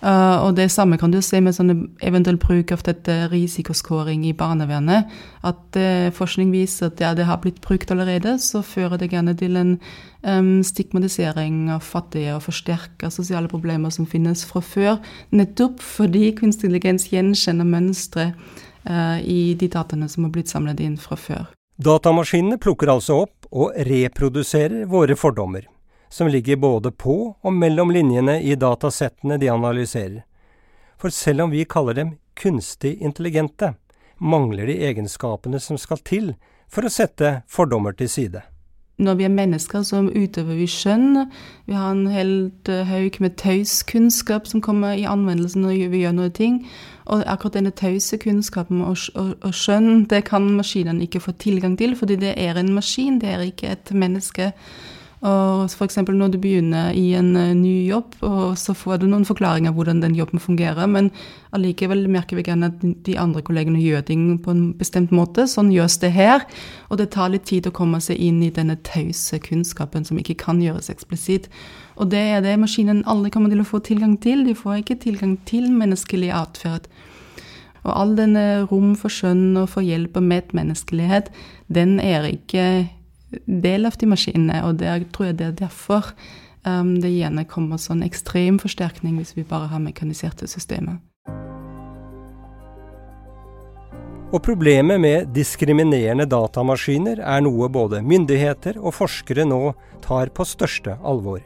Uh, 0.00 0.46
og 0.46 0.54
det 0.56 0.70
samme 0.72 0.96
kan 0.96 1.12
du 1.12 1.18
se 1.20 1.42
med 1.44 1.52
sånne 1.52 1.74
eventuell 2.00 2.38
bruk 2.40 2.72
av 2.72 2.80
dette 2.86 3.16
risikoskåring 3.28 4.24
i 4.24 4.32
barnevernet. 4.32 5.10
At 5.44 5.76
uh, 5.76 6.08
forskning 6.16 6.54
viser 6.54 6.88
at 6.88 7.02
ja, 7.04 7.12
det 7.18 7.28
har 7.28 7.42
blitt 7.44 7.60
brukt 7.60 7.92
allerede, 7.92 8.38
så 8.40 8.64
fører 8.64 8.96
det 8.96 9.10
gjerne 9.12 9.36
til 9.36 9.60
en 9.60 9.76
um, 10.24 10.62
stigmatisering 10.64 11.68
av 11.76 11.84
fattige 11.84 12.32
og 12.38 12.46
forsterker 12.48 13.12
sosiale 13.12 13.52
problemer 13.52 13.92
som 13.92 14.08
finnes 14.08 14.46
fra 14.48 14.64
før. 14.64 14.96
Nettopp 15.36 15.84
fordi 15.84 16.30
kunstig 16.38 16.70
intelligens 16.70 17.08
gjenkjenner 17.10 17.66
mønstre 17.66 18.30
uh, 18.86 19.18
i 19.20 19.54
de 19.58 19.68
dataene 19.68 20.08
som 20.08 20.26
har 20.26 20.34
blitt 20.34 20.52
samlet 20.52 20.80
inn 20.84 20.96
fra 21.00 21.18
før. 21.18 21.48
Datamaskinene 21.80 22.60
plukker 22.60 22.92
altså 22.92 23.22
opp 23.24 23.48
og 23.50 23.72
reproduserer 23.88 24.84
våre 24.86 25.16
fordommer, 25.18 25.64
som 26.10 26.28
ligger 26.28 26.58
både 26.60 26.90
på 26.90 27.16
og 27.40 27.52
mellom 27.54 27.94
linjene 27.94 28.40
i 28.42 28.56
datasettene 28.58 29.38
de 29.40 29.48
analyserer. 29.48 30.24
For 31.00 31.14
selv 31.14 31.46
om 31.46 31.54
vi 31.54 31.64
kaller 31.64 31.96
dem 31.96 32.14
kunstig 32.36 32.98
intelligente, 33.00 33.74
mangler 34.18 34.68
de 34.68 34.80
egenskapene 34.90 35.60
som 35.62 35.78
skal 35.80 36.02
til 36.04 36.34
for 36.68 36.84
å 36.84 36.92
sette 36.92 37.40
fordommer 37.48 37.96
til 37.96 38.10
side 38.10 38.42
når 39.00 39.14
vi 39.14 39.24
er 39.24 39.32
mennesker, 39.32 39.82
så 39.82 40.02
utøver 40.04 40.58
vi 40.58 40.66
skjønn. 40.68 41.24
Vi 41.66 41.76
har 41.76 41.94
en 41.94 42.06
helt 42.12 42.68
uh, 42.68 42.84
haug 42.88 43.16
med 43.20 43.36
tauskunnskap 43.40 44.48
som 44.48 44.62
kommer 44.64 44.98
i 44.98 45.08
anvendelse 45.08 45.58
når 45.58 45.88
vi 45.92 46.02
gjør 46.04 46.16
noe 46.18 46.32
ting. 46.36 46.60
Og 47.10 47.24
akkurat 47.26 47.58
denne 47.58 47.72
tause 47.74 48.20
kunnskapen 48.20 48.82
og, 48.84 48.98
og, 49.16 49.32
og, 49.40 49.54
skjønn, 49.56 50.04
det 50.10 50.24
kan 50.28 50.46
maskinene 50.56 51.06
ikke 51.06 51.22
få 51.24 51.34
tilgang 51.40 51.78
til, 51.80 51.96
fordi 51.98 52.20
det 52.20 52.34
er 52.38 52.60
en 52.60 52.74
maskin, 52.76 53.18
det 53.22 53.32
er 53.32 53.46
ikke 53.48 53.72
et 53.72 53.94
menneske. 53.96 54.52
Og 55.20 55.68
f.eks. 55.68 55.98
når 56.08 56.30
du 56.32 56.38
begynner 56.40 56.94
i 56.96 57.10
en 57.18 57.34
uh, 57.36 57.52
ny 57.52 57.84
jobb, 57.90 58.14
så 58.56 58.72
får 58.72 59.02
du 59.02 59.06
noen 59.10 59.26
forklaringer 59.28 59.74
hvordan 59.76 60.00
den 60.00 60.14
jobben 60.16 60.40
fungerer, 60.40 60.88
men 60.88 61.10
allikevel 61.52 62.06
merker 62.08 62.38
vi 62.38 62.44
gjerne 62.46 62.70
at 62.70 62.80
de 63.04 63.16
andre 63.20 63.42
kollegene 63.44 63.82
gjør 63.82 64.06
ting 64.08 64.22
på 64.40 64.54
en 64.54 64.62
bestemt 64.80 65.12
måte. 65.12 65.44
Sånn 65.50 65.72
gjøres 65.74 65.98
det 66.00 66.14
her. 66.16 66.46
Og 66.88 67.02
det 67.02 67.10
tar 67.12 67.34
litt 67.34 67.44
tid 67.50 67.68
å 67.68 67.74
komme 67.76 68.00
seg 68.00 68.16
inn 68.16 68.40
i 68.46 68.52
denne 68.54 68.78
tause 68.86 69.36
kunnskapen 69.44 70.08
som 70.08 70.20
ikke 70.20 70.38
kan 70.40 70.62
gjøres 70.64 70.88
eksplisitt. 70.92 71.50
Og 72.00 72.08
det 72.14 72.22
er 72.38 72.44
det 72.44 72.56
maskinen 72.62 73.02
aldri 73.04 73.32
kommer 73.34 73.52
til 73.52 73.60
å 73.60 73.68
få 73.68 73.82
tilgang 73.84 74.16
til. 74.24 74.46
De 74.46 74.56
får 74.56 74.80
ikke 74.80 75.02
tilgang 75.04 75.36
til 75.50 75.68
menneskelig 75.68 76.32
atferd. 76.32 76.88
Og 77.84 77.92
all 77.92 78.16
denne 78.16 78.62
rom 78.70 78.94
for 78.96 79.12
skjønn 79.12 79.58
og 79.60 79.68
for 79.74 79.84
hjelp 79.84 80.16
og 80.20 80.24
medmenneskelighet, 80.32 81.28
den 81.72 81.98
er 82.00 82.28
ikke 82.28 82.64
del 83.46 83.86
av 83.86 83.98
de 83.98 84.08
maskinene, 84.10 84.62
og 84.66 84.80
det 84.80 85.12
tror 85.14 85.30
jeg 85.30 85.38
det 85.40 85.46
er 85.46 85.58
derfor 85.66 86.12
um, 86.66 86.96
det 87.02 87.12
gjerne 87.12 87.46
kommer 87.50 87.80
sånn 87.80 88.02
ekstrem 88.06 88.58
forsterkning 88.62 89.20
hvis 89.20 89.36
vi 89.36 89.46
bare 89.46 89.70
har 89.72 89.82
mekaniserte 89.82 90.48
systemer. 90.50 90.98
Og 94.30 94.38
problemet 94.46 95.00
med 95.02 95.32
diskriminerende 95.34 96.28
datamaskiner 96.30 97.18
er 97.18 97.40
noe 97.42 97.66
både 97.72 97.98
myndigheter 98.06 98.78
og 98.78 98.94
forskere 98.94 99.42
nå 99.48 99.72
tar 100.04 100.30
på 100.30 100.46
største 100.46 100.94
alvor. 101.02 101.40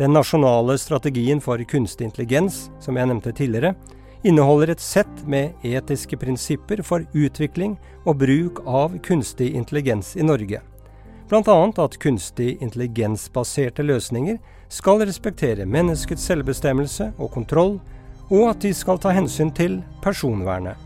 Den 0.00 0.14
nasjonale 0.16 0.78
strategien 0.80 1.42
for 1.44 1.60
kunstig 1.68 2.06
intelligens, 2.06 2.68
som 2.80 2.96
jeg 2.96 3.10
nevnte 3.10 3.34
tidligere, 3.36 3.74
inneholder 4.24 4.72
et 4.72 4.82
sett 4.82 5.20
med 5.28 5.52
etiske 5.66 6.16
prinsipper 6.16 6.80
for 6.86 7.04
utvikling 7.12 7.76
og 8.06 8.22
bruk 8.22 8.64
av 8.64 8.96
kunstig 9.04 9.52
intelligens 9.58 10.14
i 10.16 10.24
Norge 10.24 10.62
bl.a. 11.28 11.84
at 11.84 11.98
kunstig 12.00 12.56
intelligensbaserte 12.64 13.84
løsninger 13.84 14.38
skal 14.72 15.04
respektere 15.04 15.66
menneskets 15.68 16.24
selvbestemmelse 16.28 17.12
og 17.18 17.32
kontroll, 17.36 17.78
og 18.28 18.50
at 18.50 18.64
de 18.64 18.74
skal 18.76 19.00
ta 19.00 19.12
hensyn 19.16 19.52
til 19.56 19.78
personvernet. 20.04 20.76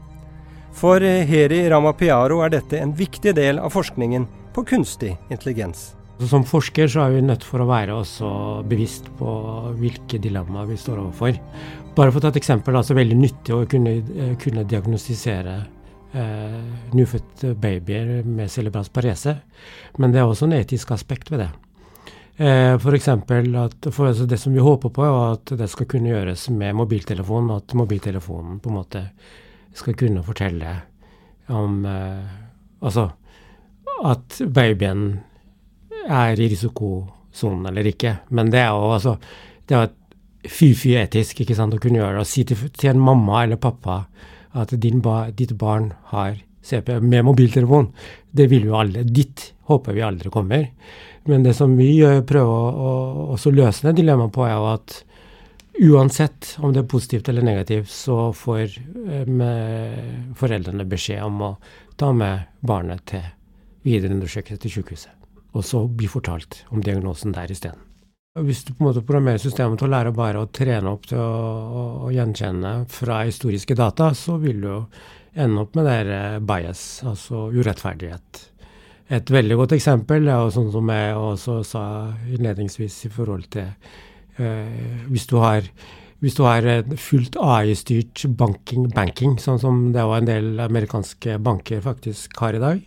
For 0.72 1.02
Heri 1.02 1.64
Ramapiaro 1.68 2.40
er 2.42 2.54
dette 2.54 2.78
en 2.80 2.94
viktig 2.96 3.34
del 3.36 3.58
av 3.60 3.74
forskningen 3.74 4.24
på 4.54 4.64
kunstig 4.68 5.16
intelligens. 5.30 5.92
Som 6.30 6.44
forsker 6.46 6.88
så 6.90 7.02
er 7.04 7.16
vi 7.16 7.24
nødt 7.26 7.44
for 7.44 7.62
å 7.62 7.68
være 7.68 7.96
også 7.98 8.28
bevisst 8.68 9.08
på 9.18 9.30
hvilke 9.80 10.20
dilemmaer 10.22 10.68
vi 10.70 10.78
står 10.78 11.02
overfor. 11.02 11.38
Bare 11.96 12.12
for 12.12 12.20
å 12.20 12.24
ta 12.24 12.30
et 12.32 12.40
eksempel, 12.40 12.76
altså 12.78 12.96
veldig 12.96 13.18
nyttig 13.18 13.56
å 13.56 13.64
kunne, 13.68 13.98
kunne 14.40 14.64
diagnostisere 14.68 15.58
eh, 16.12 16.58
nyfødte 16.94 17.54
babyer 17.54 18.22
med 18.24 18.50
cerebral 18.50 18.88
parese. 18.92 19.36
Men 19.98 20.12
det 20.12 20.20
er 20.20 20.28
også 20.28 20.48
en 20.48 20.56
etisk 20.60 20.92
aspekt 20.94 21.30
ved 21.32 21.44
det. 21.44 21.50
Eh, 22.36 22.78
for 22.80 22.94
at 22.96 23.88
for 23.92 24.06
altså 24.08 24.26
det 24.26 24.40
som 24.40 24.54
vi 24.54 24.60
håper 24.60 24.88
på, 24.88 25.04
er 25.04 25.32
at 25.32 25.52
det 25.58 25.70
skal 25.70 25.86
kunne 25.86 26.08
gjøres 26.08 26.50
med 26.50 26.74
mobiltelefonen. 26.74 27.56
At 27.56 27.74
mobiltelefonen 27.74 28.60
på 28.60 28.70
en 28.70 28.76
måte 28.76 29.08
skal 29.74 29.94
kunne 29.94 30.22
fortelle 30.22 30.76
om 31.48 31.84
eh, 31.86 32.38
Altså 32.82 33.04
at 34.02 34.40
babyen 34.50 35.20
er 36.08 36.32
i 36.34 36.48
risikosonen 36.50 37.68
eller 37.70 37.86
ikke. 37.86 38.16
Men 38.34 38.50
det 38.50 38.58
er 38.58 38.72
jo 38.74 38.88
altså 38.90 39.16
det 39.68 39.76
er 39.78 39.92
fy-fy 40.50 40.96
etisk 40.98 41.44
ikke 41.44 41.54
sant, 41.54 41.76
å 41.76 41.78
kunne 41.82 42.00
gjøre 42.00 42.18
det. 42.18 42.24
Å 42.24 42.28
si 42.28 42.42
til, 42.48 42.58
til 42.74 42.90
en 42.90 43.02
mamma 43.02 43.44
eller 43.44 43.60
pappa 43.62 44.00
at 44.52 44.74
ba, 45.02 45.30
ditt 45.30 45.52
barn 45.58 45.92
har 46.12 46.36
CP 46.62 47.00
med 47.00 47.24
mobiltelefon. 47.24 47.92
Det 48.30 48.46
vil 48.50 48.68
jo 48.68 48.76
alle. 48.78 49.04
Ditt 49.04 49.52
håper 49.70 49.92
vi 49.96 50.02
aldri 50.02 50.30
kommer. 50.30 50.68
Men 51.24 51.42
det 51.42 51.54
som 51.54 51.76
vi 51.76 52.00
prøver 52.26 52.78
å, 52.82 52.92
å 53.34 53.54
løse 53.54 53.92
dilemmaet 53.94 54.34
på, 54.34 54.46
er 54.46 54.56
jo 54.56 54.68
at 54.72 54.96
uansett 55.82 56.56
om 56.60 56.72
det 56.72 56.82
er 56.82 56.90
positivt 56.90 57.28
eller 57.28 57.46
negativt, 57.46 57.90
så 57.90 58.32
får 58.36 58.76
eh, 59.08 60.02
foreldrene 60.38 60.86
beskjed 60.88 61.22
om 61.24 61.40
å 61.46 61.52
ta 61.96 62.12
med 62.12 62.50
barnet 62.60 63.06
til 63.08 63.24
videre 63.86 64.14
undersøkelse 64.14 64.62
til 64.62 64.76
sykehuset. 64.78 65.14
Og 65.52 65.64
så 65.66 65.84
bli 65.86 66.08
fortalt 66.08 66.62
om 66.72 66.82
diagnosen 66.84 67.34
der 67.36 67.50
isteden. 67.52 67.91
Hvis 68.32 68.62
du 68.64 68.70
på 68.72 68.80
en 68.80 68.86
måte 68.86 69.02
programmerer 69.04 69.40
systemet 69.42 69.76
til 69.76 69.90
å 69.90 69.92
lære 69.92 70.10
bare 70.16 70.40
å 70.40 70.48
trene 70.48 70.88
opp 70.88 71.02
til 71.10 71.18
å, 71.20 71.24
å, 71.28 71.82
å 72.06 72.12
gjenkjenne 72.14 72.70
fra 72.88 73.18
historiske 73.28 73.76
data, 73.76 74.06
så 74.16 74.38
vil 74.40 74.62
du 74.62 74.70
ende 75.36 75.60
opp 75.60 75.76
med 75.76 75.84
der 75.84 76.12
eh, 76.16 76.38
bias, 76.40 77.02
altså 77.04 77.50
urettferdighet. 77.52 78.40
Et 79.12 79.32
veldig 79.36 79.58
godt 79.60 79.74
eksempel 79.76 80.24
er 80.24 80.40
jo 80.46 80.54
sånn 80.54 80.72
som 80.72 80.92
jeg 80.94 81.18
også 81.20 81.58
sa 81.74 81.84
innledningsvis 82.32 82.96
i 83.10 83.12
forhold 83.12 83.50
til 83.52 83.68
eh, 84.40 85.04
hvis 85.12 85.28
du 85.28 85.36
har 85.42 85.68
hvis 86.22 86.38
du 86.38 86.44
har 86.46 86.64
fullt 87.02 87.36
AI-styrt 87.36 88.24
banking, 88.38 88.86
banking, 88.94 89.36
sånn 89.42 89.60
som 89.60 89.88
det 89.92 90.08
var 90.08 90.22
en 90.22 90.30
del 90.30 90.62
amerikanske 90.62 91.36
banker 91.42 91.82
faktisk 91.84 92.38
har 92.40 92.56
i 92.56 92.62
dag, 92.62 92.80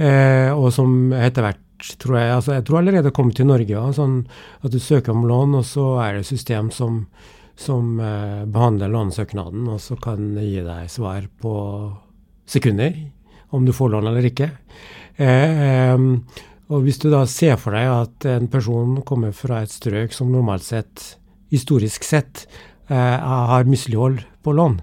eh, 0.00 0.50
og 0.50 0.72
som 0.74 1.12
etter 1.14 1.46
hvert 1.46 1.63
tror 2.00 2.18
jeg. 2.18 2.34
Altså, 2.34 2.54
jeg 2.56 2.66
tror 2.66 2.80
allerede 2.80 3.08
det 3.08 3.16
kommet 3.16 3.36
til 3.38 3.48
Norge. 3.48 3.72
Ja, 3.72 3.84
sånn 3.94 4.22
at 4.64 4.74
du 4.74 4.80
søker 4.82 5.14
om 5.14 5.26
lån, 5.28 5.58
og 5.60 5.66
så 5.68 5.86
er 6.04 6.18
det 6.18 6.28
system 6.28 6.70
som, 6.74 7.04
som 7.58 7.98
eh, 8.00 8.44
behandler 8.50 8.92
lånesøknaden, 8.92 9.68
og 9.70 9.82
så 9.82 9.98
kan 10.00 10.32
det 10.36 10.46
gi 10.48 10.64
deg 10.66 10.90
svar 10.92 11.28
på 11.42 11.54
sekunder 12.50 12.96
om 13.54 13.64
du 13.64 13.72
får 13.72 13.92
lån 13.94 14.10
eller 14.10 14.26
ikke. 14.30 14.50
Eh, 15.16 15.62
eh, 15.68 16.08
og 16.72 16.86
hvis 16.86 16.98
du 17.02 17.10
da 17.12 17.22
ser 17.28 17.58
for 17.60 17.76
deg 17.76 17.90
at 17.90 18.26
en 18.32 18.48
person 18.50 18.96
kommer 19.06 19.34
fra 19.36 19.62
et 19.62 19.72
strøk 19.72 20.14
som 20.16 20.32
normalt 20.32 20.64
sett, 20.66 21.04
historisk 21.52 22.06
sett, 22.06 22.46
eh, 22.88 22.96
har 22.96 23.68
mislighold 23.68 24.24
på 24.42 24.54
lån, 24.56 24.80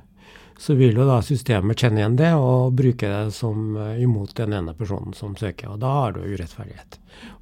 så 0.62 0.74
vil 0.78 0.94
jo 0.94 1.08
da 1.10 1.16
systemet 1.26 1.82
kjenne 1.82 2.04
igjen 2.04 2.16
det 2.20 2.30
og 2.38 2.76
bruke 2.78 3.08
det 3.10 3.34
som 3.34 3.74
uh, 3.80 3.96
imot 3.98 4.36
den 4.38 4.54
ene 4.54 4.76
personen 4.78 5.16
som 5.18 5.34
søker. 5.34 5.72
Og 5.74 5.80
da 5.82 5.90
har 5.96 6.14
du 6.14 6.20
urettferdighet. 6.22 7.00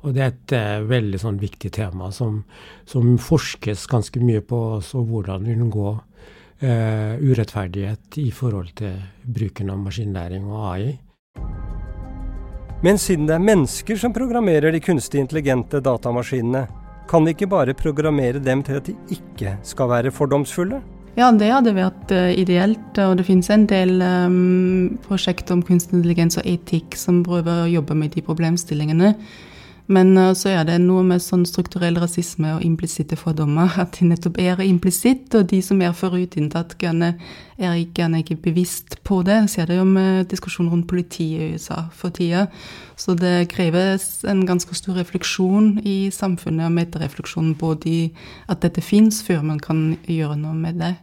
Og 0.08 0.14
det 0.16 0.22
er 0.24 0.30
et 0.32 0.54
uh, 0.56 0.86
veldig 0.88 1.20
sånn 1.20 1.40
viktig 1.42 1.74
tema 1.76 2.14
som, 2.16 2.46
som, 2.88 3.18
forskes 3.20 3.84
ganske 3.92 4.22
mye 4.24 4.40
på 4.40 4.60
også 4.78 5.04
hvordan 5.10 5.44
vi 5.44 5.58
unngår 5.58 5.98
uh, 6.00 7.20
urettferdighet 7.20 8.22
i 8.24 8.30
forhold 8.32 8.72
til 8.80 8.96
bruken 9.28 9.74
av 9.74 9.82
maskinlæring 9.84 10.46
og 10.48 10.62
AI. 10.70 10.94
Men 12.88 13.02
siden 13.04 13.28
det 13.28 13.36
er 13.36 13.44
mennesker 13.44 14.00
som 14.00 14.16
programmerer 14.16 14.72
de 14.72 14.80
kunstig 14.80 15.20
intelligente 15.20 15.84
datamaskinene, 15.84 16.70
kan 17.10 17.28
vi 17.28 17.36
ikke 17.36 17.52
bare 17.52 17.76
programmere 17.76 18.40
dem 18.40 18.64
til 18.64 18.80
at 18.80 18.88
de 18.88 18.96
ikke 19.12 19.58
skal 19.68 19.92
være 19.92 20.16
fordomsfulle? 20.16 20.80
Ja, 21.20 21.34
det 21.36 21.50
hadde 21.52 21.76
vært 21.76 22.14
uh, 22.16 22.30
ideelt. 22.32 22.96
Og 23.04 23.18
det 23.20 23.26
finnes 23.28 23.50
en 23.52 23.66
del 23.68 23.98
um, 24.00 24.96
prosjekter 25.04 25.58
om 25.58 25.64
kunstig 25.68 25.98
intelligens 25.98 26.40
og 26.40 26.48
etikk 26.48 26.96
som 26.96 27.26
prøver 27.26 27.66
å 27.66 27.72
jobbe 27.74 27.98
med 27.98 28.14
de 28.16 28.24
problemstillingene. 28.24 29.10
Men 29.92 30.14
uh, 30.16 30.30
så 30.38 30.54
er 30.54 30.64
det 30.70 30.78
noe 30.80 31.04
med 31.04 31.20
sånn 31.20 31.44
strukturell 31.50 32.00
rasisme 32.00 32.54
og 32.56 32.64
implisitte 32.64 33.18
fordommer. 33.20 33.74
At 33.84 33.98
de 33.98 34.08
nettopp 34.08 34.40
er 34.40 34.62
implisitt, 34.64 35.28
og 35.36 35.50
de 35.52 35.60
som 35.66 35.82
er 35.84 35.98
forutinntatt, 35.98 36.78
er 36.88 37.76
gjerne 37.82 38.24
ikke 38.24 38.40
bevisst 38.46 39.02
på 39.04 39.20
det. 39.28 39.42
Jeg 39.42 39.52
ser 39.58 39.74
det 39.74 39.82
jo 39.82 39.90
med 39.90 40.32
diskusjon 40.32 40.72
rundt 40.72 40.88
politiet 40.88 41.42
i 41.42 41.52
USA 41.58 41.82
for 41.92 42.16
tida. 42.16 42.46
Så 42.96 43.18
det 43.20 43.50
kreves 43.52 44.24
en 44.24 44.46
ganske 44.48 44.72
stor 44.78 45.02
refleksjon 45.02 45.82
i 45.84 46.14
samfunnet 46.16 46.70
og 46.70 46.80
meterefleksjon 46.80 47.52
på 47.60 47.76
de, 47.84 48.00
at 48.48 48.64
dette 48.64 48.80
fins, 48.80 49.20
før 49.28 49.44
man 49.52 49.60
kan 49.60 49.98
gjøre 50.08 50.40
noe 50.40 50.56
med 50.56 50.80
det. 50.80 50.96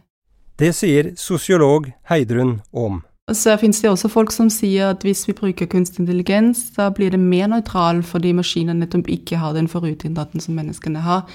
Det 0.57 0.71
sier 0.73 1.11
sosiolog 1.21 1.91
Heidrun 2.09 2.61
Aam. 2.73 3.03
Så 3.33 3.57
finnes 3.61 3.81
det 3.83 3.91
også 3.91 4.09
folk 4.09 4.31
som 4.33 4.47
sier 4.49 4.93
at 4.95 5.03
hvis 5.05 5.27
vi 5.27 5.35
bruker 5.37 5.67
kunstig 5.69 6.01
intelligens, 6.01 6.63
da 6.73 6.87
blir 6.89 7.11
det 7.13 7.19
mer 7.21 7.51
nøytral 7.51 7.99
fordi 8.07 8.31
maskinene 8.33 8.79
nettopp 8.79 9.11
ikke 9.11 9.37
har 9.37 9.53
den 9.53 9.67
forutinntatten 9.69 10.41
som 10.41 10.57
menneskene 10.57 11.03
har. 11.05 11.27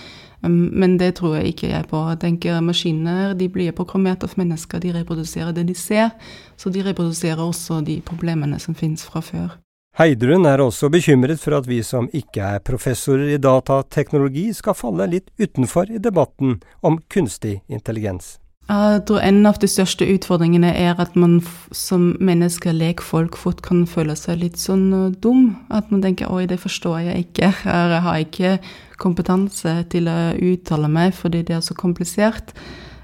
Um, 0.42 0.72
men 0.74 0.96
det 0.98 1.12
tror 1.20 1.36
jeg 1.36 1.52
ikke 1.52 1.70
jeg 1.70 1.86
på. 1.92 2.00
Jeg 2.10 2.20
tenker 2.24 2.64
Maskiner 2.66 3.36
de 3.38 3.46
blir 3.52 3.70
programmert 3.76 4.26
av 4.26 4.34
mennesker, 4.40 4.82
de 4.82 4.96
reproduserer 4.96 5.54
det 5.54 5.68
de 5.70 5.78
ser. 5.78 6.10
Så 6.56 6.74
de 6.74 6.82
reproduserer 6.82 7.38
også 7.38 7.78
de 7.86 8.00
problemene 8.02 8.58
som 8.58 8.74
finnes 8.74 9.06
fra 9.06 9.22
før. 9.22 9.54
Heidrun 10.00 10.48
er 10.48 10.64
også 10.64 10.88
bekymret 10.90 11.38
for 11.38 11.60
at 11.60 11.68
vi 11.68 11.82
som 11.86 12.08
ikke 12.10 12.56
er 12.56 12.64
professorer 12.64 13.36
i 13.36 13.38
datateknologi, 13.38 14.48
skal 14.56 14.74
falle 14.74 15.06
litt 15.14 15.30
utenfor 15.38 15.92
i 15.92 16.02
debatten 16.02 16.62
om 16.82 16.98
kunstig 17.12 17.60
intelligens. 17.68 18.40
Jeg 18.70 19.02
tror 19.08 19.20
en 19.20 19.46
av 19.46 19.58
de 19.60 19.68
største 19.68 20.06
utfordringene 20.06 20.70
er 20.78 20.94
at 21.02 21.16
man 21.18 21.40
som 21.74 22.12
menneske, 22.22 22.72
lekfolk, 22.72 23.36
fort 23.36 23.60
kan 23.66 23.82
føle 23.90 24.14
seg 24.16 24.38
litt 24.40 24.60
sånn 24.60 24.86
uh, 24.94 25.10
dum. 25.12 25.56
At 25.68 25.90
man 25.90 26.02
tenker 26.04 26.30
'oi, 26.30 26.46
det 26.46 26.60
forstår 26.62 27.02
jeg 27.08 27.26
ikke'. 27.26 27.52
Jeg 27.92 28.02
har 28.06 28.18
ikke 28.22 28.58
kompetanse 29.02 29.82
til 29.90 30.08
å 30.08 30.32
uttale 30.38 30.88
meg 30.88 31.14
fordi 31.14 31.42
det 31.42 31.56
er 31.58 31.60
så 31.60 31.74
komplisert. 31.74 32.54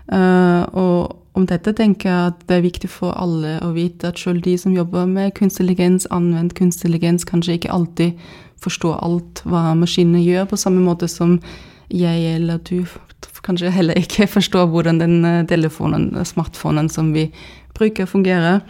Uh, 0.08 0.64
og 0.72 1.18
om 1.38 1.46
dette 1.46 1.74
tenker 1.76 2.08
jeg 2.08 2.30
at 2.32 2.38
det 2.48 2.56
er 2.56 2.64
viktig 2.64 2.88
for 2.90 3.14
alle 3.14 3.58
å 3.62 3.70
vite 3.76 4.08
at 4.08 4.18
selv 4.18 4.42
de 4.42 4.56
som 4.58 4.74
jobber 4.74 5.06
med 5.06 5.34
kunstig 5.36 5.66
intelligens, 5.66 6.06
anvendt 6.10 6.56
kunstig 6.58 6.88
intelligens, 6.88 7.26
kanskje 7.28 7.58
ikke 7.58 7.74
alltid 7.74 8.30
forstår 8.62 8.98
alt 9.06 9.42
hva 9.46 9.74
maskinene 9.78 10.22
gjør, 10.24 10.48
på 10.50 10.58
samme 10.58 10.82
måte 10.82 11.06
som 11.10 11.38
jeg 11.90 12.34
eller 12.34 12.58
du 12.68 12.84
kanskje 13.44 13.72
heller 13.72 13.96
ikke 13.98 14.26
forstår 14.36 14.68
hvordan 14.72 15.00
den 15.00 15.24
eh, 15.24 15.44
telefonen, 15.48 16.12
smartphonen 16.24 16.88
som 16.88 17.12
vi 17.14 17.30
bruker, 17.74 18.06
fungerer. 18.06 18.60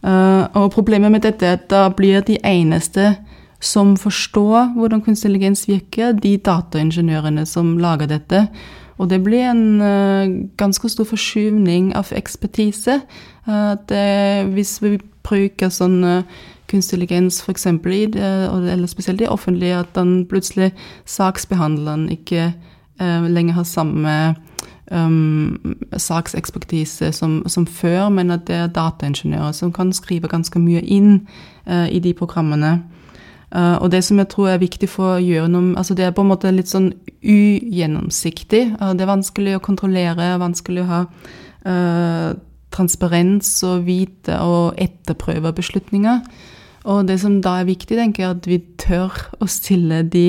Uh, 0.00 0.48
og 0.56 0.70
problemet 0.72 1.12
med 1.12 1.20
dette 1.26 1.44
er 1.44 1.58
at 1.58 1.66
da 1.68 1.82
blir 1.92 2.22
de 2.24 2.38
eneste 2.44 3.18
som 3.60 3.92
forstår 4.00 4.70
hvordan 4.78 5.02
kunstig 5.04 5.28
intelligens 5.28 5.66
virker, 5.68 6.14
de 6.16 6.38
dataingeniørene 6.40 7.44
som 7.46 7.74
lager 7.78 8.08
dette. 8.08 8.46
Og 8.96 9.10
det 9.10 9.18
blir 9.24 9.44
en 9.50 10.48
ganske 10.56 10.88
stor 10.88 11.04
forskyvning 11.08 11.92
av 11.96 12.12
ekspertise. 12.16 12.98
Det, 13.88 14.06
hvis 14.56 14.72
vi 14.80 14.94
bruker 15.24 15.68
sånn 15.72 16.24
kunstig 16.70 17.00
intelligens 17.00 17.42
f.eks., 17.42 17.66
eller 17.66 18.86
spesielt 18.86 19.20
i 19.20 19.28
offentlige, 19.28 19.78
at 19.78 19.94
den 19.94 20.26
plutselig 20.26 20.72
saksbehandleren 21.06 22.08
ikke 22.10 22.52
uh, 23.00 23.26
lenger 23.26 23.54
har 23.54 23.64
samme 23.64 24.34
um, 24.90 25.76
saksekspertise 25.96 27.12
som, 27.12 27.42
som, 27.46 27.66
før, 27.66 28.08
men 28.08 28.30
at 28.30 28.46
det 28.46 28.56
er 28.56 28.66
dataingeniører 28.74 29.52
som 29.52 29.72
kan 29.72 29.92
skrive 29.92 30.28
ganske 30.28 30.58
mye 30.58 30.82
inn 30.82 31.26
uh, 31.66 31.88
i 31.88 31.98
de 31.98 32.14
programmene. 32.14 32.82
Uh, 33.50 33.82
og 33.82 33.90
det 33.90 34.04
som 34.04 34.18
jeg 34.18 34.28
tror 34.30 34.48
er 34.48 34.62
viktig 34.62 34.88
for 34.88 35.16
å 35.16 35.22
gjøre 35.22 35.48
noe 35.50 35.72
altså 35.74 35.96
Det 35.98 36.04
er 36.06 36.12
på 36.14 36.22
en 36.22 36.28
måte 36.30 36.52
litt 36.54 36.70
sånn 36.70 36.92
ugjennomsiktig. 37.22 38.76
Uh, 38.78 38.92
det 38.94 39.02
er 39.02 39.10
vanskelig 39.10 39.56
å 39.56 39.64
kontrollere, 39.64 40.36
vanskelig 40.38 40.84
å 40.84 40.90
ha 40.90 41.02
transparens 42.72 43.48
og 43.68 43.82
vite 43.84 44.38
og 44.40 44.78
etterprøve 44.80 45.52
beslutninger. 45.52 46.22
Og 46.88 47.04
det 47.08 47.18
som 47.20 47.40
da 47.44 47.58
er 47.60 47.68
viktig, 47.68 47.96
tenker 47.98 48.24
jeg, 48.24 48.36
at 48.38 48.46
vi 48.48 48.58
tør 48.80 49.16
å 49.36 49.48
stille 49.50 50.00
de 50.08 50.26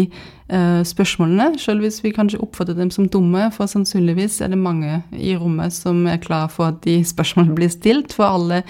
eh, 0.52 0.82
spørsmålene, 0.88 1.56
selv 1.62 1.86
hvis 1.86 2.02
vi 2.04 2.12
kanskje 2.16 2.42
oppfatter 2.44 2.76
dem 2.76 2.92
som 2.92 3.08
dumme, 3.08 3.46
for 3.56 3.72
sannsynligvis 3.72 4.42
er 4.44 4.52
det 4.52 4.60
mange 4.60 5.00
i 5.16 5.38
rommet 5.40 5.72
som 5.72 6.04
er 6.12 6.20
klar 6.20 6.50
for 6.52 6.74
at 6.74 6.82
de 6.84 6.98
spørsmålene 7.08 7.56
blir 7.56 7.72
stilt, 7.72 8.12
for 8.18 8.28
alle 8.28 8.66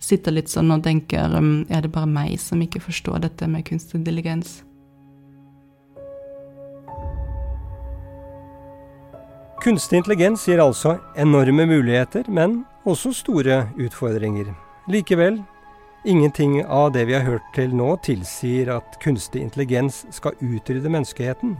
sitter 0.00 0.32
litt 0.32 0.48
sånn 0.52 0.70
og 0.72 0.84
tenker 0.84 1.34
um, 1.36 1.66
er 1.72 1.84
det 1.84 1.92
bare 1.92 2.08
meg 2.08 2.38
som 2.40 2.60
ikke 2.62 2.80
forstår 2.84 3.26
dette 3.26 3.48
med 3.50 3.66
kunstig 3.68 4.00
intelligens? 4.00 4.62
Kunstig 9.60 9.98
intelligens 9.98 10.44
gir 10.46 10.62
altså 10.62 10.94
enorme 11.18 11.66
muligheter, 11.68 12.28
men 12.30 12.62
også 12.86 13.12
store 13.16 13.64
utfordringer. 13.82 14.52
Likevel 14.92 15.40
Ingenting 16.06 16.66
av 16.66 16.92
det 16.92 17.04
vi 17.04 17.14
har 17.14 17.24
hørt 17.26 17.46
til 17.54 17.72
nå 17.74 17.96
tilsier 18.06 18.68
at 18.70 18.94
kunstig 19.02 19.40
intelligens 19.42 20.04
skal 20.14 20.36
utrydde 20.38 20.86
menneskeheten. 20.86 21.56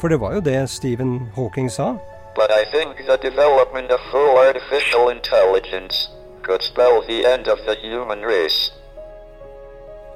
For 0.00 0.10
det 0.10 0.18
var 0.18 0.34
jo 0.34 0.40
det 0.42 0.64
Stephen 0.72 1.28
Hawking 1.36 1.70
sa. 1.70 1.92
But 2.34 2.50
I 2.50 2.64
think 2.72 3.06
the 3.06 3.14
development 3.22 3.94
of 3.94 4.00
full 4.10 4.34
artificial 4.48 5.14
intelligence 5.14 6.10
could 6.42 6.62
spell 6.62 7.06
the 7.06 7.22
end 7.22 7.46
of 7.46 7.62
the 7.68 7.76
human 7.78 8.26
race. 8.26 8.72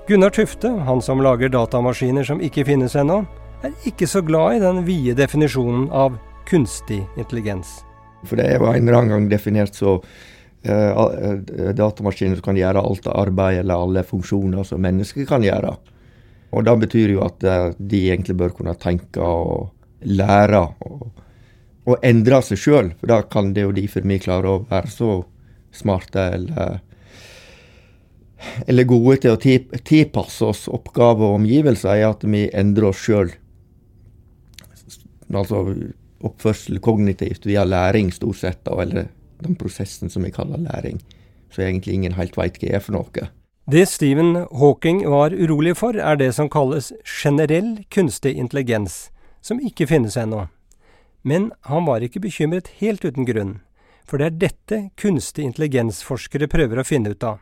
Gunnar 0.09 0.31
Tufte, 0.31 0.69
han 0.69 1.03
som 1.03 1.23
lager 1.23 1.49
datamaskiner 1.49 2.27
som 2.27 2.43
ikke 2.43 2.67
finnes 2.67 2.99
ennå, 2.99 3.23
er 3.63 3.71
ikke 3.87 4.11
så 4.11 4.27
glad 4.27 4.57
i 4.57 4.65
den 4.67 4.83
vide 4.91 5.15
definisjonen 5.15 5.87
av 5.95 6.19
kunstig 6.51 7.05
intelligens. 7.15 7.85
For 8.27 8.43
det 8.43 8.59
var 8.59 8.75
en 8.75 8.89
eller 8.89 8.99
annen 8.99 9.15
gang 9.15 9.31
definert 9.31 9.79
så 9.79 10.01
datamaskiner 10.63 12.39
som 12.39 12.45
kan 12.45 12.59
gjøre 12.59 12.83
alt 12.83 13.07
arbeid 13.11 13.59
eller 13.63 13.83
alle 13.83 14.05
funksjoner 14.07 14.67
som 14.67 14.83
mennesker 14.83 15.27
kan 15.27 15.43
gjøre. 15.43 15.75
Og 16.53 16.65
Det 16.65 16.77
betyr 16.85 17.15
jo 17.15 17.25
at 17.25 17.45
eh, 17.49 17.73
de 17.79 18.05
egentlig 18.13 18.37
bør 18.37 18.55
kunne 18.59 18.77
tenke 18.77 19.25
og 19.25 19.73
lære 20.05 20.61
og, 20.85 21.05
og 21.89 22.05
endre 22.05 22.43
seg 22.45 22.61
sjøl. 22.61 22.93
For 23.01 23.09
da 23.09 23.23
kan 23.25 23.53
det 23.57 23.65
jo 23.65 23.75
de 23.75 23.87
for 23.91 24.07
meg 24.07 24.25
klare 24.27 24.51
å 24.51 24.65
være 24.69 24.93
så 24.93 25.13
smarte 25.73 26.27
eller, 26.37 26.83
eller 28.69 28.91
gode 28.91 29.23
til 29.25 29.33
å 29.35 29.41
tilpasse 29.81 30.45
oss 30.45 30.67
oppgaver 30.69 31.31
og 31.31 31.41
omgivelser, 31.41 31.97
er 31.97 32.11
at 32.11 32.29
vi 32.29 32.45
endrer 32.53 32.91
oss 32.91 33.01
sjøl. 33.01 33.33
Altså 35.33 35.65
oppførsel 36.23 36.79
kognitivt 36.85 37.49
via 37.49 37.65
læring, 37.65 38.13
stort 38.13 38.43
sett. 38.45 38.69
eller 38.69 39.09
den 39.45 39.59
prosessen 39.59 40.11
som 40.11 40.25
vi 40.25 40.33
kaller 40.35 40.63
læring, 40.63 41.01
så 41.53 41.63
egentlig 41.67 41.95
ingen 41.95 42.17
helt 42.19 42.37
veit 42.39 42.59
hva 42.61 42.77
er 42.77 42.85
for 42.85 42.97
noe. 42.97 43.29
Det 43.71 43.85
Stephen 43.87 44.35
Hawking 44.51 45.05
var 45.07 45.31
urolig 45.31 45.77
for, 45.79 45.95
er 45.95 46.17
det 46.19 46.33
som 46.35 46.51
kalles 46.51 46.91
generell 47.07 47.85
kunstig 47.95 48.35
intelligens, 48.35 49.11
som 49.41 49.61
ikke 49.63 49.87
finnes 49.87 50.17
ennå. 50.19 50.49
Men 51.23 51.53
han 51.71 51.87
var 51.87 52.03
ikke 52.03 52.25
bekymret 52.25 52.73
helt 52.81 53.05
uten 53.05 53.29
grunn, 53.29 53.61
for 54.03 54.19
det 54.19 54.27
er 54.27 54.41
dette 54.49 54.81
kunstig 54.99 55.47
intelligensforskere 55.47 56.51
prøver 56.51 56.83
å 56.83 56.87
finne 56.87 57.15
ut 57.15 57.23
av. 57.23 57.39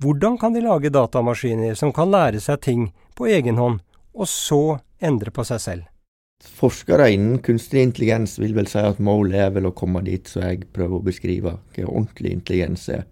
Hvordan 0.00 0.38
kan 0.40 0.56
de 0.56 0.64
lage 0.64 0.92
datamaskiner 0.92 1.76
som 1.76 1.92
kan 1.92 2.10
lære 2.12 2.40
seg 2.40 2.60
ting 2.64 2.88
på 3.16 3.28
egen 3.32 3.60
hånd, 3.60 3.82
og 4.16 4.28
så 4.28 4.78
endre 5.00 5.32
på 5.32 5.44
seg 5.44 5.60
selv? 5.60 5.84
Forskere 6.44 7.08
innen 7.12 7.38
kunstig 7.44 7.80
intelligens 7.82 8.38
vil 8.38 8.54
vel 8.56 8.68
si 8.68 8.80
at 8.80 9.00
målet 9.00 9.38
er 9.40 9.52
vel 9.54 9.68
å 9.70 9.74
komme 9.76 10.02
dit 10.04 10.28
så 10.28 10.42
jeg 10.44 10.66
prøver 10.76 10.98
å 10.98 11.04
beskrive 11.04 11.54
hva 11.56 11.86
ordentlig 11.86 12.34
intelligens 12.36 12.88
er. 12.92 13.06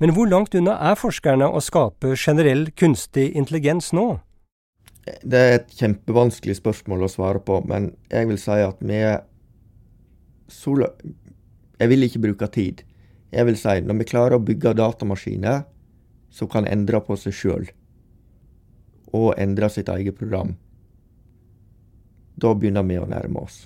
Men 0.00 0.14
hvor 0.16 0.28
langt 0.28 0.54
unna 0.56 0.78
er 0.90 0.96
forskerne 0.96 1.48
å 1.48 1.60
skape 1.60 2.14
generell 2.16 2.70
kunstig 2.72 3.30
intelligens 3.36 3.90
nå? 3.96 4.20
Det 5.24 5.40
er 5.40 5.56
et 5.58 5.74
kjempevanskelig 5.76 6.58
spørsmål 6.60 7.04
å 7.04 7.10
svare 7.10 7.40
på, 7.44 7.58
men 7.68 7.90
jeg 8.12 8.28
vil 8.28 8.40
si 8.40 8.56
at 8.64 8.80
vi 8.80 9.00
er 9.00 9.20
så 10.50 10.76
Jeg 11.80 11.88
vil 11.88 12.02
ikke 12.02 12.20
bruke 12.20 12.46
tid. 12.52 12.82
Jeg 13.32 13.46
vil 13.46 13.56
si 13.56 13.80
når 13.80 13.98
vi 14.00 14.04
klarer 14.04 14.36
å 14.36 14.44
bygge 14.44 14.74
datamaskiner 14.76 15.62
som 16.30 16.48
kan 16.48 16.66
endre 16.66 17.00
på 17.00 17.16
seg 17.16 17.32
sjøl, 17.32 17.68
og 19.16 19.34
endre 19.38 19.70
sitt 19.72 19.88
eget 19.88 20.18
program, 20.18 20.56
da 22.42 22.54
begynner 22.56 22.86
vi 22.88 22.98
å 23.00 23.06
nærme 23.08 23.44
oss. 23.44 23.62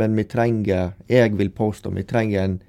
Men 0.00 0.16
vi 0.16 0.24
trenger, 0.24 0.94
jeg 1.10 1.34
vil 1.38 1.50
påstå, 1.54 1.92
vi 1.96 2.06
trenger 2.08 2.44
en 2.44 2.60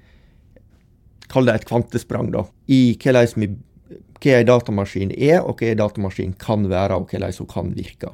Kall 1.32 1.48
det 1.48 1.54
et 1.56 1.64
kvantesprang, 1.64 2.28
da. 2.34 2.42
I 2.68 2.96
hva 3.00 3.22
en 3.24 4.48
datamaskin 4.48 5.12
er, 5.16 5.40
og 5.40 5.56
hva 5.56 5.70
en 5.72 5.80
datamaskin 5.80 6.34
kan 6.40 6.66
være, 6.70 6.98
og 6.98 7.10
hvordan 7.10 7.32
hun 7.38 7.48
kan 7.50 7.72
virke. 7.74 8.12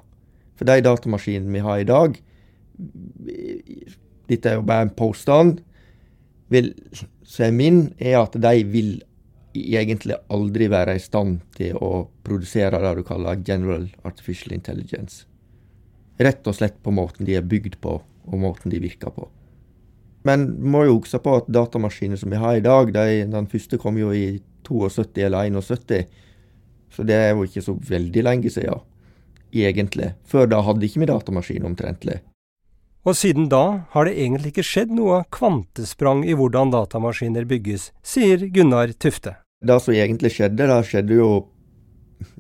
For 0.55 0.69
de 0.69 0.85
datamaskinene 0.87 1.53
vi 1.53 1.65
har 1.65 1.81
i 1.83 1.89
dag, 1.89 2.17
dette 4.31 4.51
er 4.51 4.61
jo 4.61 4.67
bare 4.67 4.87
en 4.87 4.95
påstand, 4.95 5.61
vil, 6.51 6.73
som 7.27 7.47
er 7.47 7.55
min, 7.55 7.81
er 7.99 8.21
at 8.23 8.39
de 8.39 8.55
vil 8.67 8.93
egentlig 9.55 10.19
aldri 10.31 10.69
være 10.71 10.97
i 10.97 11.03
stand 11.03 11.41
til 11.57 11.79
å 11.79 12.07
produsere 12.27 12.79
det 12.83 12.95
du 12.99 13.05
kaller 13.07 13.43
general 13.47 13.89
artificial 14.07 14.55
intelligence. 14.55 15.27
Rett 16.21 16.47
og 16.51 16.57
slett 16.57 16.77
på 16.85 16.93
måten 16.93 17.25
de 17.25 17.39
er 17.39 17.47
bygd 17.47 17.79
på, 17.81 17.97
og 18.01 18.41
måten 18.41 18.73
de 18.73 18.81
virker 18.83 19.13
på. 19.15 19.29
Men 20.29 20.51
må 20.61 20.85
jo 20.85 20.99
huske 20.99 21.21
på 21.25 21.39
at 21.41 21.49
datamaskiner 21.49 22.21
som 22.21 22.33
vi 22.33 22.41
har 22.41 22.59
i 22.59 22.65
dag, 22.65 22.93
de, 22.93 23.23
den 23.33 23.49
første 23.49 23.79
kom 23.81 23.97
jo 23.97 24.13
i 24.13 24.41
72 24.69 25.25
eller 25.25 25.49
71. 25.49 26.11
Så 26.93 27.07
det 27.09 27.17
er 27.17 27.31
jo 27.33 27.47
ikke 27.47 27.65
så 27.65 27.77
veldig 27.89 28.25
lenge 28.27 28.53
siden, 28.53 28.83
egentlig. 29.55 30.13
Før 30.29 30.51
da 30.51 30.61
hadde 30.67 30.85
ikke 30.85 31.05
vi 31.05 31.09
datamaskin 31.09 31.69
omtrentlig. 31.71 32.19
Og 33.09 33.17
siden 33.17 33.49
da 33.49 33.87
har 33.95 34.05
det 34.05 34.19
egentlig 34.21 34.53
ikke 34.53 34.67
skjedd 34.67 34.91
noe 34.93 35.23
kvantesprang 35.33 36.21
i 36.29 36.37
hvordan 36.37 36.75
datamaskiner 36.75 37.49
bygges, 37.49 37.95
sier 38.05 38.45
Gunnar 38.53 38.93
Tufte. 39.01 39.39
Det 39.65 39.79
som 39.81 39.97
egentlig 39.97 40.35
skjedde, 40.35 40.69
det 40.69 40.83
skjedde 40.89 41.17
jo 41.17 41.31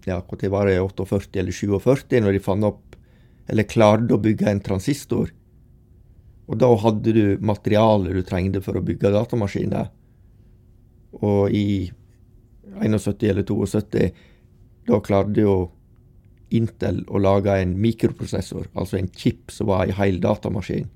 ja, 0.05 0.21
når 0.21 0.53
var 0.53 0.69
det 0.69 0.77
48 0.81 1.41
eller 1.41 1.57
47, 1.57 2.21
når 2.21 2.37
de 2.37 2.43
fant 2.45 2.69
opp 2.69 2.90
eller 3.51 3.69
klarte 3.69 4.15
å 4.15 4.23
bygge 4.23 4.49
en 4.51 4.63
transistor 4.63 5.33
Og 6.51 6.59
da 6.59 6.69
hadde 6.83 7.13
du 7.15 7.25
materialet 7.47 8.17
du 8.17 8.23
trengte 8.27 8.63
for 8.65 8.75
å 8.75 8.83
bygge 8.83 9.13
datamaskiner. 9.15 9.85
Og 11.23 11.53
i 11.55 11.91
71 12.81 13.29
eller 13.31 13.45
72, 13.47 14.09
da 14.91 14.99
klarte 15.07 15.45
jo 15.45 15.55
Intel 16.51 17.05
å 17.07 17.21
lage 17.23 17.55
en 17.63 17.77
mikroprosessor, 17.79 18.65
altså 18.75 18.99
en 18.99 19.11
chip 19.15 19.53
som 19.55 19.69
var 19.71 19.85
en 19.85 19.95
hel 20.01 20.19
datamaskin. 20.19 20.89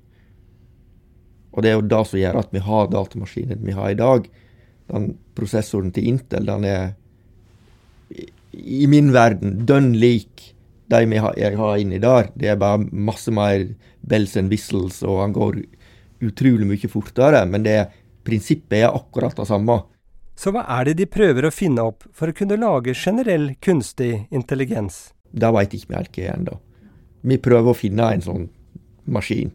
Og 1.55 1.63
det 1.63 1.71
er 1.71 1.77
jo 1.77 1.85
det 1.87 2.01
som 2.09 2.19
gjør 2.19 2.41
at 2.41 2.51
vi 2.51 2.63
har 2.65 2.89
datamaskinen 2.91 3.63
vi 3.63 3.75
har 3.77 3.93
i 3.93 3.99
dag. 4.01 4.27
Den 4.91 5.13
prosessoren 5.39 5.93
til 5.95 6.09
Intel 6.11 6.51
den 6.51 6.67
er 6.67 6.83
i 8.51 8.83
min 8.91 9.13
verden 9.15 9.61
dønn 9.67 9.93
lik 9.95 10.51
de 10.91 11.01
jeg 11.39 11.57
har 11.57 11.77
inni 11.81 11.99
der. 12.01 12.29
Det 12.35 12.51
er 12.51 12.61
bare 12.61 12.85
masse 12.91 13.31
mer 13.33 13.67
bells 14.05 14.35
and 14.37 14.53
whistles, 14.53 15.01
og 15.03 15.21
han 15.23 15.33
går 15.33 15.63
utrolig 16.25 16.67
mye 16.69 16.91
fortere. 16.91 17.45
Men 17.49 17.65
det 17.65 17.79
prinsippet 18.25 18.83
er 18.83 18.93
akkurat 18.93 19.35
det 19.37 19.47
samme. 19.49 19.81
Så 20.35 20.51
hva 20.51 20.65
er 20.77 20.89
det 20.89 20.97
de 20.99 21.07
prøver 21.07 21.47
å 21.47 21.53
finne 21.53 21.83
opp 21.87 22.03
for 22.13 22.29
å 22.29 22.35
kunne 22.35 22.59
lage 22.59 22.95
generell 22.97 23.53
kunstig 23.63 24.27
intelligens? 24.35 25.13
Det 25.31 25.51
veit 25.55 25.73
ikke 25.73 25.91
vi 25.91 25.99
helt 25.99 26.19
ennå. 26.35 26.57
Vi 27.25 27.37
prøver 27.41 27.71
å 27.71 27.77
finne 27.77 28.11
en 28.13 28.23
sånn 28.23 28.49
maskin, 29.05 29.53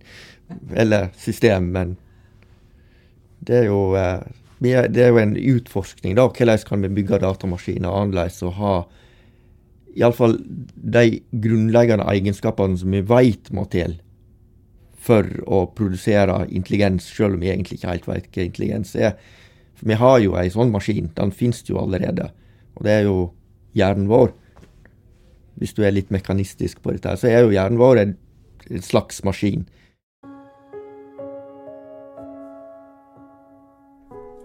eller 0.74 1.10
system, 1.18 1.68
men 1.74 1.96
det 3.44 3.60
er 3.60 3.68
jo, 3.68 3.94
eh, 3.94 4.20
det 4.60 5.04
er 5.04 5.12
jo 5.12 5.20
en 5.20 5.36
utforskning, 5.36 6.16
da. 6.16 6.28
Hvordan 6.28 6.64
kan 6.66 6.82
vi 6.82 6.94
bygge 7.00 7.20
datamaskiner 7.22 7.92
annerledes 7.92 8.42
og 8.42 8.56
ha 8.58 8.74
iallfall 9.98 10.36
de 10.40 11.20
grunnleggende 11.42 12.06
egenskapene 12.12 12.78
som 12.78 12.94
vi 12.94 13.02
veit 13.06 13.50
må 13.54 13.66
til 13.72 13.98
for 15.00 15.26
å 15.48 15.64
produsere 15.76 16.44
intelligens, 16.52 17.06
selv 17.08 17.38
om 17.38 17.42
vi 17.42 17.50
egentlig 17.52 17.78
ikke 17.78 17.94
helt 17.94 18.08
vet 18.08 18.28
hva 18.28 18.44
intelligens 18.44 18.92
er. 18.98 19.14
For 19.78 19.88
vi 19.88 19.96
har 19.96 20.18
jo 20.20 20.36
ei 20.36 20.50
sånn 20.52 20.72
maskin, 20.74 21.08
den 21.16 21.32
finnes 21.32 21.64
jo 21.68 21.80
allerede. 21.80 22.28
Og 22.76 22.84
det 22.84 22.98
er 22.98 23.06
jo 23.08 23.16
hjernen 23.76 24.10
vår. 24.10 24.34
Hvis 25.60 25.72
du 25.76 25.82
er 25.84 25.96
litt 25.96 26.12
mekanistisk 26.12 26.82
på 26.84 26.92
dette, 26.94 27.16
så 27.16 27.30
er 27.30 27.46
jo 27.46 27.54
hjernen 27.54 27.80
vår 27.80 28.02
en 28.02 28.14
slags 28.84 29.22
maskin. 29.24 29.64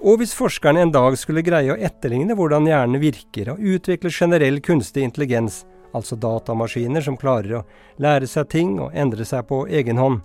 Og 0.05 0.19
hvis 0.21 0.35
forskerne 0.37 0.83
en 0.85 0.91
dag 0.93 1.15
skulle 1.17 1.41
greie 1.45 1.73
å 1.73 1.79
etterligne 1.81 2.35
hvordan 2.37 2.67
hjernen 2.69 3.01
virker, 3.01 3.55
og 3.55 3.61
utvikle 3.73 4.11
generell 4.13 4.59
kunstig 4.61 5.01
intelligens, 5.01 5.63
altså 5.97 6.17
datamaskiner 6.19 7.01
som 7.01 7.17
klarer 7.17 7.57
å 7.57 7.65
lære 8.03 8.29
seg 8.29 8.51
ting 8.53 8.75
og 8.83 8.93
endre 8.93 9.25
seg 9.25 9.47
på 9.49 9.63
egen 9.65 9.97
hånd, 9.97 10.21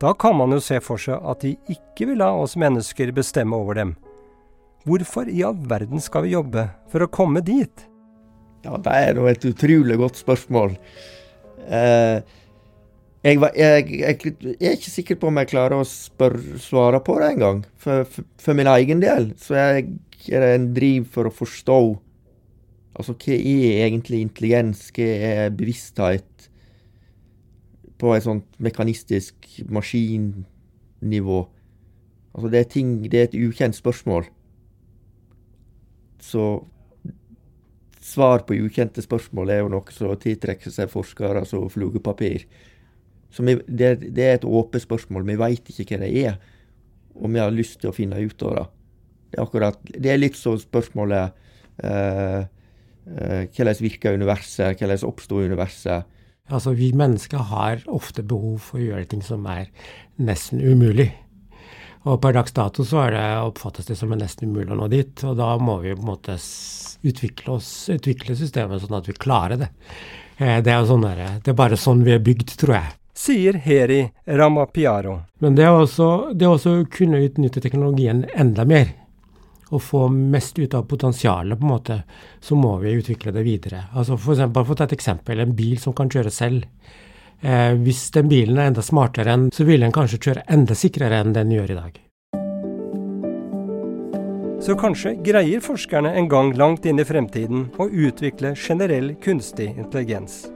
da 0.00 0.14
kan 0.14 0.38
man 0.38 0.54
jo 0.54 0.62
se 0.62 0.78
for 0.80 1.02
seg 1.02 1.20
at 1.20 1.42
de 1.44 1.56
ikke 1.68 2.08
vil 2.08 2.22
la 2.22 2.30
oss 2.40 2.56
mennesker 2.56 3.12
bestemme 3.12 3.58
over 3.58 3.76
dem. 3.76 3.96
Hvorfor 4.88 5.28
i 5.28 5.42
all 5.44 5.58
verden 5.68 6.00
skal 6.00 6.24
vi 6.24 6.32
jobbe 6.32 6.68
for 6.88 7.04
å 7.04 7.10
komme 7.12 7.42
dit? 7.44 7.84
Ja, 8.64 8.78
Det 8.78 8.94
er 8.94 9.14
nå 9.18 9.26
et 9.28 9.44
utrolig 9.44 9.98
godt 10.00 10.16
spørsmål. 10.22 10.78
Eh, 11.68 12.22
jeg, 13.24 13.38
jeg, 13.42 13.86
jeg, 13.98 14.34
jeg, 14.42 14.56
er 14.60 14.76
ikke 14.76 14.92
sikker 14.92 15.18
på 15.18 15.30
om 15.30 15.40
jeg 15.40 15.50
klarer 15.50 15.80
å 15.80 15.86
spør, 15.88 16.36
svare 16.62 17.00
på 17.04 17.16
det 17.18 17.32
engang. 17.34 17.64
For, 17.80 18.04
for, 18.06 18.26
for 18.42 18.58
min 18.58 18.70
egen 18.70 19.02
del 19.02 19.32
så 19.42 19.58
er 19.58 19.80
det 20.28 20.52
en 20.54 20.68
driv 20.76 21.08
for 21.14 21.30
å 21.30 21.34
forstå 21.34 21.80
Altså, 22.98 23.14
hva 23.14 23.34
er 23.36 23.84
egentlig 23.86 24.24
intelligens? 24.24 24.88
Hva 24.90 25.04
er 25.06 25.52
bevissthet? 25.54 26.48
På 27.98 28.10
et 28.14 28.24
sånt 28.24 28.46
mekanistisk 28.62 29.46
maskinnivå. 29.70 31.38
Altså, 32.34 32.50
det 32.50 32.58
er 32.58 32.68
ting 32.70 32.90
Det 33.04 33.20
er 33.20 33.28
et 33.28 33.38
ukjent 33.38 33.78
spørsmål. 33.78 34.26
Så 36.18 36.44
svar 38.02 38.42
på 38.46 38.56
ukjente 38.66 39.02
spørsmål 39.02 39.50
er 39.50 39.62
jo 39.62 39.70
noe 39.72 39.94
som 39.94 40.14
tiltrekker 40.18 40.72
seg 40.72 40.90
forskere 40.90 41.44
som 41.46 41.68
flugepapir. 41.70 42.46
Vi, 43.36 43.54
det, 43.68 43.90
det, 44.16 44.24
er 44.24 44.38
et 44.38 44.46
åpent 44.48 44.82
spørsmål. 44.82 45.26
Vi 45.28 45.38
veit 45.38 45.68
ikke 45.70 45.98
hva 45.98 46.02
det 46.06 46.10
er, 46.24 46.38
og 47.18 47.32
vi 47.34 47.42
har 47.42 47.54
lyst 47.54 47.80
til 47.82 47.92
å 47.92 47.96
finne 47.96 48.20
ut 48.20 48.44
av 48.48 48.56
det. 48.56 48.66
Det 49.28 49.36
er, 49.36 49.44
akkurat, 49.44 49.80
det 49.92 50.12
er 50.12 50.20
litt 50.20 50.38
sånn 50.40 50.56
spørsmålet 50.62 51.34
eh, 51.84 52.38
eh, 52.40 53.42
Hvordan 53.52 53.82
virker 53.84 54.16
universet? 54.16 54.78
Hvordan 54.80 55.04
oppstår 55.04 55.50
universet? 55.50 56.14
Altså, 56.48 56.72
Vi 56.72 56.94
mennesker 56.96 57.44
har 57.50 57.82
ofte 57.92 58.24
behov 58.24 58.70
for 58.70 58.80
å 58.80 58.86
gjøre 58.86 59.10
ting 59.10 59.20
som 59.24 59.44
er 59.52 59.68
nesten 60.16 60.62
umulig. 60.64 61.10
Og 62.08 62.22
per 62.22 62.32
dags 62.38 62.54
dato 62.56 62.86
så 62.88 63.02
er 63.04 63.18
det, 63.18 63.26
oppfattes 63.50 63.90
det 63.90 63.98
som 64.00 64.14
nesten 64.16 64.48
umulig 64.48 64.72
å 64.72 64.78
nå 64.80 64.88
dit. 64.88 65.12
Og 65.28 65.36
da 65.36 65.50
må 65.60 65.76
vi 65.82 65.92
på 65.92 66.06
en 66.06 66.12
måte 66.14 66.38
utvikle, 66.38 67.58
oss, 67.58 67.72
utvikle 67.92 68.38
systemet 68.38 68.80
sånn 68.80 68.96
at 68.96 69.10
vi 69.10 69.18
klarer 69.18 69.60
det. 69.60 69.68
Eh, 70.38 70.62
det 70.64 70.72
er, 70.72 70.88
sånn 70.88 71.04
der, 71.04 71.36
det 71.44 71.52
er 71.52 71.58
bare 71.58 71.76
sånn 71.76 72.00
vi 72.06 72.16
er 72.16 72.24
bygd, 72.24 72.56
tror 72.56 72.78
jeg 72.78 72.97
sier 73.18 73.52
Heri 73.52 74.12
Ramapiaro. 74.24 75.18
Men 75.38 75.56
det 75.58 75.66
er 75.66 75.74
også, 75.74 76.30
det 76.34 76.46
er 76.46 76.54
også 76.54 76.74
å 76.76 76.86
kunne 76.92 77.20
utnytte 77.24 77.62
teknologien 77.64 78.22
enda 78.38 78.66
mer, 78.68 78.92
og 79.74 79.82
få 79.82 80.06
mest 80.12 80.58
ut 80.58 80.74
av 80.78 80.86
potensialet, 80.88 81.58
på 81.58 81.66
en 81.66 81.72
måte, 81.74 81.98
så 82.40 82.56
må 82.56 82.76
vi 82.82 82.94
utvikle 83.00 83.34
det 83.34 83.42
videre. 83.44 83.88
Altså 83.92 84.16
for, 84.16 84.36
eksempel, 84.36 84.54
bare 84.54 84.68
for 84.68 84.76
å 84.76 84.80
ta 84.80 84.86
et 84.88 84.96
eksempel, 84.96 85.42
en 85.42 85.54
bil 85.58 85.76
som 85.82 85.96
kan 85.98 86.10
kjøre 86.12 86.32
selv. 86.32 86.68
Eh, 87.40 87.74
hvis 87.82 88.08
den 88.14 88.30
bilen 88.30 88.58
er 88.58 88.70
enda 88.70 88.84
smartere 88.86 89.34
enn, 89.34 89.48
så 89.54 89.66
vil 89.66 89.82
den 89.84 89.94
kanskje 89.94 90.20
kjøre 90.22 90.44
enda 90.54 90.76
sikrere 90.78 91.18
enn 91.22 91.34
den 91.36 91.52
gjør 91.54 91.74
i 91.74 91.78
dag. 91.78 91.98
Så 94.62 94.74
kanskje 94.78 95.16
greier 95.26 95.62
forskerne 95.62 96.14
en 96.18 96.30
gang 96.30 96.52
langt 96.58 96.86
inn 96.86 96.98
i 96.98 97.06
fremtiden 97.06 97.68
å 97.78 97.86
utvikle 97.86 98.54
generell 98.58 99.12
kunstig 99.22 99.70
intelligens. 99.74 100.46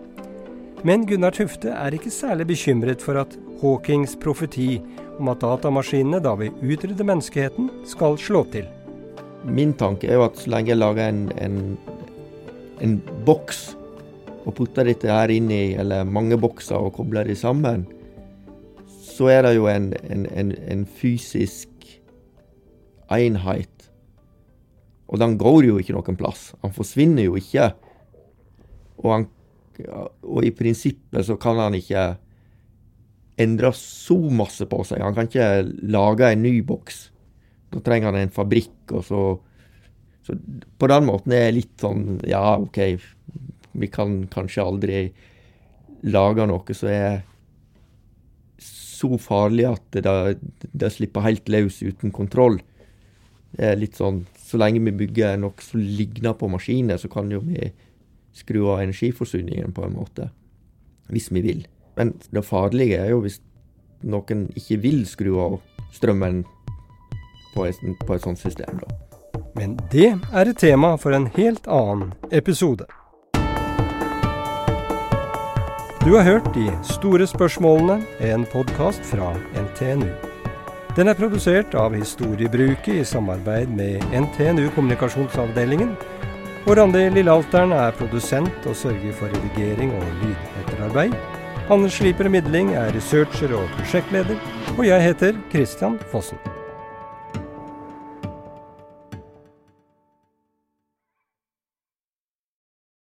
Men 0.82 1.04
Gunnar 1.06 1.30
Tufte 1.30 1.70
er 1.70 1.94
ikke 1.94 2.10
særlig 2.10 2.48
bekymret 2.50 3.02
for 3.04 3.20
at 3.20 3.36
Hawkings 3.60 4.16
profeti 4.18 4.80
om 5.20 5.28
at 5.30 5.38
datamaskinene 5.44 6.18
da 6.24 6.32
vil 6.40 6.56
utrydde 6.58 7.06
menneskeheten, 7.06 7.68
skal 7.86 8.18
slå 8.18 8.42
til. 8.50 8.66
Min 9.46 9.76
tanke 9.78 10.08
er 10.10 10.18
jo 10.18 10.24
at 10.26 10.40
så 10.42 10.50
lenge 10.50 10.72
jeg 10.72 10.80
lager 10.80 11.06
en, 11.06 11.20
en, 11.38 11.60
en 12.82 12.96
boks 13.26 13.76
og 14.42 14.56
putter 14.58 14.88
dette 14.90 15.06
her 15.06 15.30
inn 15.30 15.50
i, 15.54 15.76
eller 15.78 16.02
mange 16.02 16.38
bokser 16.40 16.82
og 16.82 16.96
kobler 16.96 17.30
de 17.30 17.36
sammen, 17.38 17.84
så 19.06 19.28
er 19.30 19.46
det 19.46 19.52
jo 19.54 19.68
en, 19.70 19.92
en 20.02 20.82
fysisk 20.98 21.70
enhet. 23.12 23.86
Og 25.06 25.20
den 25.22 25.36
går 25.38 25.68
jo 25.68 25.78
ikke 25.78 25.94
noen 25.94 26.18
plass. 26.18 26.50
Han 26.64 26.74
forsvinner 26.74 27.28
jo 27.28 27.38
ikke. 27.38 27.70
Og 29.02 29.14
han 29.14 29.28
og 29.88 30.44
i 30.46 30.52
prinsippet 30.54 31.26
så 31.26 31.36
kan 31.40 31.60
han 31.60 31.76
ikke 31.78 32.12
endre 33.42 33.72
så 33.76 34.18
masse 34.34 34.66
på 34.68 34.82
seg. 34.86 35.02
Han 35.02 35.16
kan 35.16 35.28
ikke 35.28 35.48
lage 35.90 36.28
en 36.28 36.44
ny 36.44 36.58
boks. 36.66 37.06
Da 37.72 37.80
trenger 37.84 38.12
han 38.12 38.20
en 38.26 38.34
fabrikk, 38.34 38.76
og 38.92 39.04
så 39.08 39.22
Så 40.22 40.36
på 40.78 40.86
den 40.86 41.02
måten 41.02 41.32
er 41.34 41.48
det 41.48 41.54
litt 41.56 41.80
sånn 41.82 42.20
Ja, 42.30 42.54
OK, 42.54 42.78
vi 43.74 43.86
kan 43.90 44.28
kanskje 44.30 44.62
aldri 44.62 44.98
lage 46.06 46.46
noe 46.46 46.74
som 46.78 46.88
er 46.88 47.24
så 48.62 49.18
farlig 49.18 49.66
at 49.66 49.98
det, 49.98 50.38
det 50.70 50.92
slipper 50.94 51.26
helt 51.26 51.50
løs 51.50 51.80
uten 51.82 52.14
kontroll. 52.14 52.60
Det 53.50 53.72
er 53.72 53.80
litt 53.80 53.98
sånn 53.98 54.22
Så 54.38 54.60
lenge 54.60 54.84
vi 54.84 54.94
bygger 55.02 55.40
noe 55.40 55.58
som 55.64 55.80
ligner 55.82 56.36
på 56.38 56.46
maskiner, 56.52 57.00
så 57.02 57.10
kan 57.10 57.30
jo 57.32 57.40
vi 57.42 57.72
skru 58.32 58.64
av 58.66 58.80
energiforsyningen 58.82 59.72
på 59.72 59.84
en 59.86 59.96
måte. 59.96 60.30
Hvis 61.12 61.30
vi 61.32 61.42
vil. 61.44 61.66
Men 61.96 62.14
det 62.30 62.44
farlige 62.44 62.98
er 62.98 63.12
jo 63.12 63.20
hvis 63.24 63.40
noen 64.02 64.48
ikke 64.56 64.80
vil 64.82 65.04
skru 65.06 65.36
av 65.42 65.60
strømmen 65.92 66.42
på 67.54 67.66
et, 67.68 67.78
på 68.06 68.14
et 68.14 68.24
sånt 68.24 68.40
system, 68.40 68.80
da. 68.80 68.98
Men 69.54 69.76
det 69.92 70.14
er 70.32 70.48
et 70.48 70.58
tema 70.58 70.96
for 70.96 71.12
en 71.12 71.28
helt 71.36 71.68
annen 71.68 72.14
episode. 72.32 72.88
Du 76.02 76.16
har 76.16 76.24
hørt 76.26 76.54
De 76.54 76.66
store 76.82 77.26
spørsmålene, 77.26 78.02
en 78.20 78.46
podkast 78.52 79.04
fra 79.06 79.36
NTNU. 79.54 80.08
Den 80.96 81.08
er 81.08 81.14
produsert 81.14 81.74
av 81.78 81.94
Historiebruket 81.94 82.94
i 83.00 83.04
samarbeid 83.04 83.70
med 83.72 84.02
NTNU 84.10 84.66
Kommunikasjonsavdelingen 84.74 85.94
og 86.66 86.76
Randi 86.78 87.08
Lillealteren 87.10 87.74
er 87.74 87.94
produsent 87.98 88.66
og 88.70 88.76
sørger 88.78 89.16
for 89.18 89.32
redigering 89.34 89.94
og 89.98 90.06
lydetterarbeid. 90.22 91.16
Hanne 91.68 91.90
Sliper 91.90 92.30
Midling 92.30 92.74
er 92.78 92.94
researcher 92.94 93.54
og 93.58 93.68
prosjektleder. 93.76 94.38
Og 94.78 94.86
jeg 94.86 95.02
heter 95.10 95.38
Christian 95.50 95.98
Fossen. 96.12 96.51